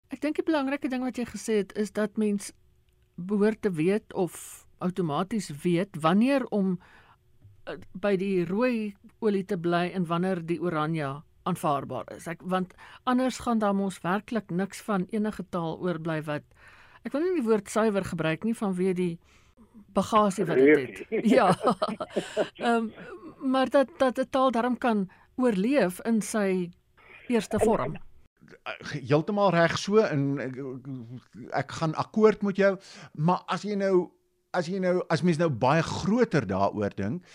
Ek 0.09 0.21
dink 0.21 0.39
die 0.39 0.45
belangrike 0.45 0.89
ding 0.89 1.03
wat 1.05 1.17
jy 1.17 1.25
gesê 1.29 1.61
het 1.61 1.75
is 1.77 1.91
dat 1.91 2.17
mens 2.17 2.51
behoort 3.15 3.61
te 3.61 3.71
weet 3.71 4.13
of 4.13 4.65
outomaties 4.79 5.51
weet 5.63 5.99
wanneer 6.01 6.45
om 6.55 6.77
uh, 6.77 7.75
by 7.93 8.15
die 8.17 8.45
rooi 8.45 8.95
olie 9.19 9.45
te 9.45 9.57
bly 9.57 9.89
en 9.93 10.07
wanneer 10.07 10.45
die 10.45 10.61
oranje 10.61 11.19
aanvaarbaar 11.49 12.13
is. 12.15 12.27
Ek 12.27 12.41
want 12.41 12.73
anders 13.09 13.41
gaan 13.45 13.61
daar 13.61 13.75
mos 13.75 14.01
werklik 14.05 14.49
niks 14.51 14.81
van 14.85 15.07
enige 15.13 15.45
taal 15.49 15.77
oorbly 15.79 16.21
wat 16.27 16.45
ek 17.07 17.13
wil 17.13 17.23
nie 17.23 17.37
die 17.39 17.47
woord 17.47 17.69
suiwer 17.71 18.05
gebruik 18.05 18.43
nie 18.43 18.57
vanweë 18.57 18.95
die 18.97 19.13
bagasie 19.93 20.45
wat 20.45 20.55
dit 20.55 21.05
het. 21.09 21.25
Ja. 21.29 21.55
Ehm 22.55 22.75
um, 22.75 22.93
maar 23.39 23.69
dat 23.69 23.87
dat 23.97 24.17
'n 24.17 24.29
taal 24.29 24.51
darm 24.51 24.77
kan 24.77 25.09
oorleef 25.35 25.99
in 25.99 26.21
sy 26.21 26.71
eerste 27.27 27.59
vorm. 27.59 27.97
Heeltemal 29.07 29.49
reg 29.49 29.77
so 29.77 29.97
en 29.97 30.39
ek, 30.39 30.57
ek 31.49 31.71
gaan 31.71 31.95
akkoord 31.95 32.41
met 32.41 32.55
jou, 32.55 32.77
maar 33.13 33.43
as 33.45 33.61
jy 33.61 33.75
nou 33.75 34.11
as 34.51 34.67
jy 34.67 34.79
nou 34.79 35.03
as 35.07 35.21
mens 35.21 35.37
nou 35.37 35.49
baie 35.49 35.81
groter 35.81 36.47
daaroor 36.47 36.95
dink, 36.95 37.25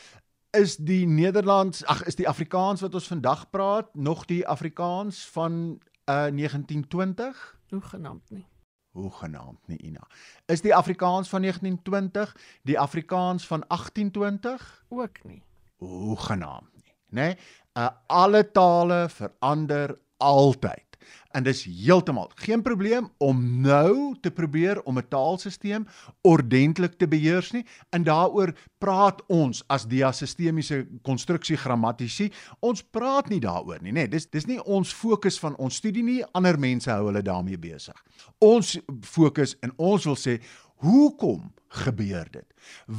is 0.50 0.76
die 0.76 1.06
Nederlands, 1.06 1.84
ag 1.84 2.02
is 2.06 2.14
die 2.14 2.28
Afrikaans 2.28 2.80
wat 2.80 2.94
ons 2.94 3.06
vandag 3.06 3.50
praat 3.50 3.94
nog 3.94 4.24
die 4.24 4.46
Afrikaans 4.46 5.26
van 5.26 5.80
uh 6.10 6.28
1920? 6.30 7.58
Hoegenaamd 7.70 8.30
nie 8.30 8.46
hoegenaamd 8.94 9.66
nie 9.66 9.78
Ina. 9.82 10.06
Is 10.46 10.62
die 10.62 10.74
Afrikaans 10.74 11.28
van 11.28 11.40
1920 11.40 12.36
die 12.62 12.78
Afrikaans 12.78 13.46
van 13.46 13.64
1820 13.68 14.84
ook 14.88 15.22
nie. 15.24 15.42
Hoegenaamd 15.76 16.70
nie, 16.74 16.94
né? 17.08 17.20
Nee? 17.20 17.36
Uh, 17.74 17.88
alle 18.06 18.50
tale 18.50 19.08
verander 19.08 19.98
altyd. 20.16 20.93
En 21.32 21.42
dis 21.42 21.64
heeltemal 21.64 22.30
geen 22.34 22.62
probleem 22.62 23.08
om 23.18 23.60
nou 23.60 24.14
te 24.20 24.30
probeer 24.30 24.82
om 24.82 24.98
'n 24.98 25.08
taalstelsel 25.08 25.84
ordentlik 26.22 26.98
te 26.98 27.08
beheers 27.08 27.50
nie. 27.52 27.64
En 27.90 28.04
daaroor 28.04 28.54
praat 28.78 29.22
ons 29.26 29.62
as 29.66 29.86
diasistemiese 29.86 30.86
konstruksie 31.02 31.56
grammatici. 31.56 32.32
Ons 32.60 32.82
praat 32.82 33.28
nie 33.28 33.40
daaroor 33.40 33.82
nie, 33.82 33.92
nê. 33.92 34.04
Nee, 34.04 34.08
dis 34.08 34.26
dis 34.30 34.46
nie 34.46 34.60
ons 34.64 34.92
fokus 34.92 35.38
van 35.38 35.56
ons 35.56 35.74
studie 35.74 36.02
nie. 36.02 36.24
Ander 36.32 36.58
mense 36.58 36.90
hou 36.90 37.06
hulle 37.06 37.22
daarmee 37.22 37.58
besig. 37.58 38.04
Ons 38.38 38.78
fokus 39.00 39.56
en 39.60 39.72
ons 39.76 40.04
wil 40.04 40.16
sê 40.16 40.40
hoekom 40.84 41.52
gebeur 41.68 42.28
dit? 42.30 42.46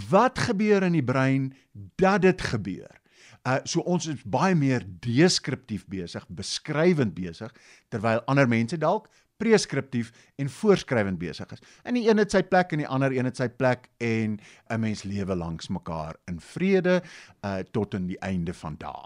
Wat 0.09 0.39
gebeur 0.39 0.83
in 0.83 0.97
die 0.97 1.05
brein 1.05 1.53
dat 1.95 2.21
dit 2.21 2.41
gebeur? 2.41 3.04
Uh 3.45 3.59
so 3.63 3.81
ons 3.81 4.07
is 4.07 4.23
baie 4.25 4.55
meer 4.55 4.85
deskriptief 5.05 5.85
besig, 5.85 6.25
beskrywend 6.27 7.13
besig 7.13 7.53
terwyl 7.93 8.23
ander 8.27 8.47
mense 8.49 8.77
dalk 8.77 9.09
preskriptief 9.37 10.11
en 10.39 10.49
voorskrywend 10.49 11.19
besig 11.19 11.51
is. 11.51 11.63
En 11.83 11.97
die 11.97 12.05
een 12.07 12.19
het 12.21 12.31
sy 12.31 12.41
plek 12.47 12.71
en 12.71 12.83
die 12.83 12.87
ander 12.87 13.13
een 13.13 13.27
het 13.27 13.39
sy 13.39 13.47
plek 13.51 13.89
en 14.03 14.39
'n 14.69 14.79
mens 14.79 15.03
lewe 15.03 15.35
langs 15.35 15.67
mekaar 15.67 16.15
in 16.27 16.39
vrede 16.39 17.01
uh 17.43 17.59
tot 17.71 17.93
in 17.93 18.07
die 18.07 18.19
einde 18.19 18.53
van 18.53 18.75
dae. 18.77 19.05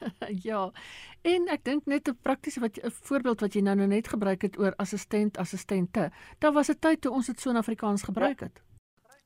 ja. 0.48 0.70
En 1.22 1.48
ek 1.48 1.64
dink 1.64 1.86
net 1.86 2.08
'n 2.08 2.18
praktiese 2.22 2.60
wat 2.60 2.76
'n 2.76 2.90
voorbeeld 2.90 3.40
wat 3.40 3.54
jy 3.54 3.60
nou, 3.60 3.76
nou 3.76 3.86
net 3.86 4.08
gebruik 4.08 4.42
het 4.42 4.58
oor 4.58 4.74
assistent 4.76 5.38
assistente. 5.38 6.10
Daar 6.38 6.52
was 6.52 6.68
'n 6.68 6.78
tyd 6.78 7.00
toe 7.00 7.12
ons 7.12 7.26
dit 7.26 7.40
so 7.40 7.50
in 7.50 7.56
Afrikaans 7.56 8.02
gebruik 8.02 8.40
het. 8.40 8.60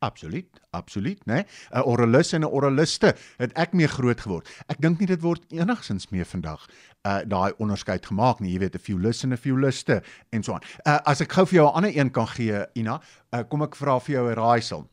Absoluut, 0.04 0.60
absoluut, 0.70 1.24
né? 1.24 1.34
Nee? 1.34 1.44
'n 1.80 1.84
Oralus 1.84 2.32
en 2.32 2.40
'n 2.40 2.52
oraliste 2.52 3.14
het 3.36 3.52
ek 3.52 3.72
mee 3.72 3.86
groot 3.88 4.20
geword. 4.20 4.48
Ek 4.68 4.80
dink 4.80 4.98
nie 4.98 5.06
dit 5.06 5.20
word 5.20 5.44
enigsins 5.48 6.08
meer 6.10 6.24
vandag 6.24 6.66
uh 7.04 7.20
daai 7.24 7.52
onderskeid 7.58 8.06
gemaak 8.06 8.40
nie. 8.40 8.52
Jy 8.52 8.58
weet 8.58 8.74
'n 8.74 8.84
violus 8.84 9.24
en 9.24 9.32
'n 9.32 9.36
violiste 9.36 10.02
en 10.30 10.42
so 10.42 10.52
aan. 10.52 10.60
Uh 10.86 10.98
as 11.04 11.20
ek 11.20 11.32
gou 11.32 11.46
vir 11.46 11.56
jou 11.56 11.66
'n 11.68 11.74
ander 11.74 11.96
een 11.96 12.10
kan 12.10 12.26
gee, 12.26 12.66
Ina, 12.74 13.00
uh 13.32 13.42
kom 13.48 13.62
ek 13.62 13.76
vra 13.76 13.98
vir 14.00 14.14
jou 14.14 14.28
'n 14.30 14.34
raaisel. 14.34 14.90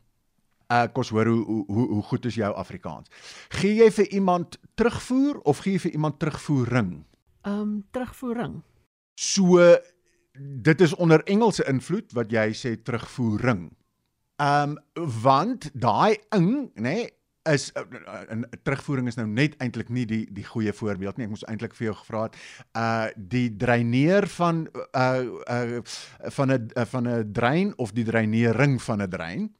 Uh 0.70 0.86
kos 0.92 1.10
hoor 1.10 1.26
hoe 1.26 1.64
hoe 1.66 1.88
hoe 1.88 2.02
goed 2.02 2.24
is 2.24 2.34
jou 2.34 2.54
Afrikaans? 2.54 3.08
Gee 3.48 3.74
jy 3.74 3.90
vir 3.90 4.08
iemand 4.12 4.58
terugvoer 4.74 5.40
of 5.42 5.58
gee 5.58 5.72
jy 5.72 5.78
vir 5.78 5.92
iemand 5.92 6.18
terugvoering? 6.18 7.04
Ehm 7.42 7.60
um, 7.60 7.84
terugvoering. 7.90 8.62
So 9.14 9.76
dit 10.62 10.80
is 10.80 10.94
onder 10.94 11.22
Engelse 11.24 11.64
invloed 11.64 12.12
wat 12.12 12.30
jy 12.30 12.52
sê 12.52 12.82
terugvoering. 12.82 13.70
Ehm 14.42 14.76
um, 14.94 15.12
want 15.22 15.70
daai 15.72 16.18
ing, 16.34 16.70
nê, 16.74 16.82
nee, 16.82 17.10
is 17.42 17.70
'n 17.74 17.78
uh, 17.78 18.00
uh, 18.14 18.38
uh, 18.38 18.42
terugvoering 18.62 19.06
is 19.06 19.14
nou 19.14 19.26
net 19.26 19.54
eintlik 19.62 19.88
nie 19.88 20.06
die 20.06 20.26
die 20.30 20.44
goeie 20.44 20.72
voorbeeld 20.72 21.16
nie. 21.16 21.26
Ek 21.26 21.34
moes 21.34 21.46
eintlik 21.50 21.74
vir 21.74 21.86
jou 21.86 21.96
gevra 22.00 22.22
het 22.22 22.36
uh 22.74 23.06
die 23.16 23.56
dreineer 23.56 24.26
van 24.26 24.66
uh 24.94 25.22
uh 25.46 25.82
van 26.38 26.52
'n 26.52 26.70
uh, 26.76 26.84
van 26.84 27.08
'n 27.08 27.32
drein 27.32 27.72
of 27.78 27.92
die 27.92 28.04
dreinering 28.04 28.82
van 28.82 29.02
'n 29.02 29.10
drein 29.10 29.50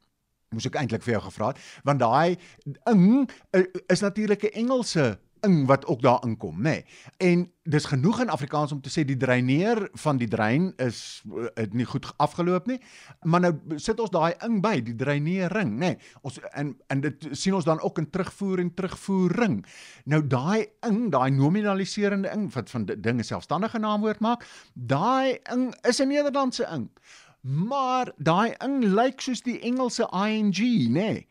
moes 0.53 0.65
ek 0.69 0.77
eintlik 0.79 1.03
vir 1.03 1.17
jou 1.17 1.23
gevra 1.27 1.51
het 1.51 1.61
want 1.83 1.99
daai 1.99 2.37
ing 2.91 3.29
is 3.87 4.01
natuurlik 4.05 4.43
'n 4.43 4.55
Engelse 4.63 5.19
ing 5.43 5.65
wat 5.67 5.85
ook 5.85 6.01
daar 6.01 6.23
inkom, 6.23 6.61
nê. 6.61 6.61
Nee. 6.61 6.85
En 7.17 7.51
dis 7.63 7.85
genoeg 7.85 8.21
in 8.21 8.29
Afrikaans 8.29 8.71
om 8.71 8.81
te 8.81 8.91
sê 8.91 9.03
die 9.07 9.17
dreineer 9.19 9.89
van 10.03 10.17
die 10.17 10.27
drein 10.27 10.71
is 10.81 11.23
het 11.53 11.73
nie 11.73 11.85
goed 11.87 12.07
afgeloop 12.17 12.67
nie. 12.67 12.79
Maar 13.21 13.43
nou 13.45 13.79
sit 13.81 13.99
ons 13.99 14.11
daai 14.13 14.33
ing 14.45 14.61
by, 14.63 14.77
die 14.83 14.95
dreinering, 14.95 15.75
nê. 15.75 15.93
Nee. 15.93 16.11
Ons 16.21 16.39
en 16.51 16.73
en 16.87 17.03
dit 17.03 17.27
sien 17.31 17.55
ons 17.55 17.67
dan 17.67 17.81
ook 17.81 17.99
in 17.99 18.09
terugvoer 18.09 18.63
en 18.63 18.73
terugvoering. 18.73 19.59
Nou 20.05 20.21
daai 20.27 20.65
ing, 20.87 21.11
daai 21.11 21.31
nominaliserende 21.31 22.31
ing 22.31 22.49
wat 22.53 22.69
van 22.69 22.87
dinge 22.93 23.23
selfstandige 23.23 23.79
naamwoord 23.79 24.23
maak, 24.23 24.47
daai 24.73 25.39
ing 25.51 25.71
is 25.87 25.99
'n 25.99 26.07
Nederlandse 26.07 26.67
ing. 26.71 26.89
Maar 27.41 28.11
daai 28.17 28.55
ing 28.63 28.83
lyk 28.83 29.21
soos 29.21 29.41
die 29.41 29.59
Engelse 29.59 30.07
ing, 30.11 30.55
nê. 30.55 30.87
Nee. 30.87 31.27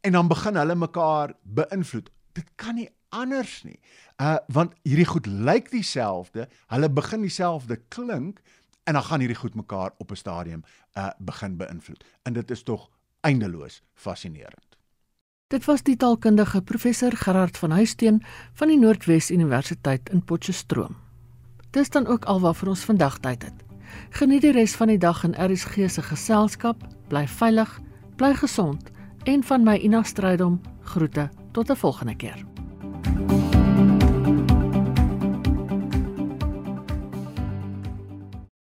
En 0.00 0.12
dan 0.12 0.28
begin 0.28 0.56
hulle 0.56 0.74
mekaar 0.74 1.32
beïnvloed. 1.42 2.10
Dit 2.32 2.50
kan 2.54 2.74
nie 2.74 2.88
anders 3.16 3.62
nie. 3.64 3.78
Uh 4.20 4.36
want 4.52 4.76
hierdie 4.84 5.08
goed 5.08 5.26
lyk 5.26 5.70
dieselfde, 5.72 6.48
hulle 6.72 6.90
begin 6.90 7.24
dieselfde 7.26 7.80
klink 7.88 8.40
en 8.86 8.94
dan 8.94 9.02
gaan 9.08 9.24
hierdie 9.24 9.40
goed 9.40 9.54
mekaar 9.54 9.90
op 9.98 10.10
'n 10.10 10.22
stadium 10.22 10.62
uh 10.94 11.10
begin 11.18 11.56
beïnvloed. 11.56 12.04
En 12.22 12.32
dit 12.32 12.50
is 12.50 12.62
tog 12.62 12.90
eindeloos 13.20 13.82
fascinerend. 13.94 14.76
Dit 15.46 15.64
was 15.64 15.82
die 15.82 15.96
taalkundige 15.96 16.62
professor 16.62 17.12
Gerard 17.12 17.58
van 17.58 17.70
Huisteen 17.70 18.22
van 18.52 18.68
die 18.68 18.78
Noordwes 18.78 19.30
Universiteit 19.30 20.10
in 20.10 20.24
Potchefstroom. 20.24 20.96
Dis 21.70 21.90
dan 21.90 22.06
ook 22.06 22.24
alwaar 22.24 22.54
vir 22.54 22.68
ons 22.68 22.84
vandag 22.84 23.18
tyd 23.18 23.42
het. 23.42 23.64
Geniet 24.10 24.42
die 24.42 24.52
res 24.56 24.74
van 24.74 24.90
die 24.90 24.98
dag 24.98 25.22
in 25.24 25.38
RSG 25.38 25.86
se 25.90 26.02
geselskap, 26.02 26.82
bly 27.08 27.26
veilig, 27.28 27.80
bly 28.16 28.34
gesond 28.34 28.90
en 29.24 29.42
van 29.42 29.62
my 29.62 29.76
Ina 29.76 30.02
Strydom 30.02 30.60
groete 30.82 31.30
tot 31.52 31.70
'n 31.70 31.76
volgende 31.76 32.16
keer. 32.16 32.55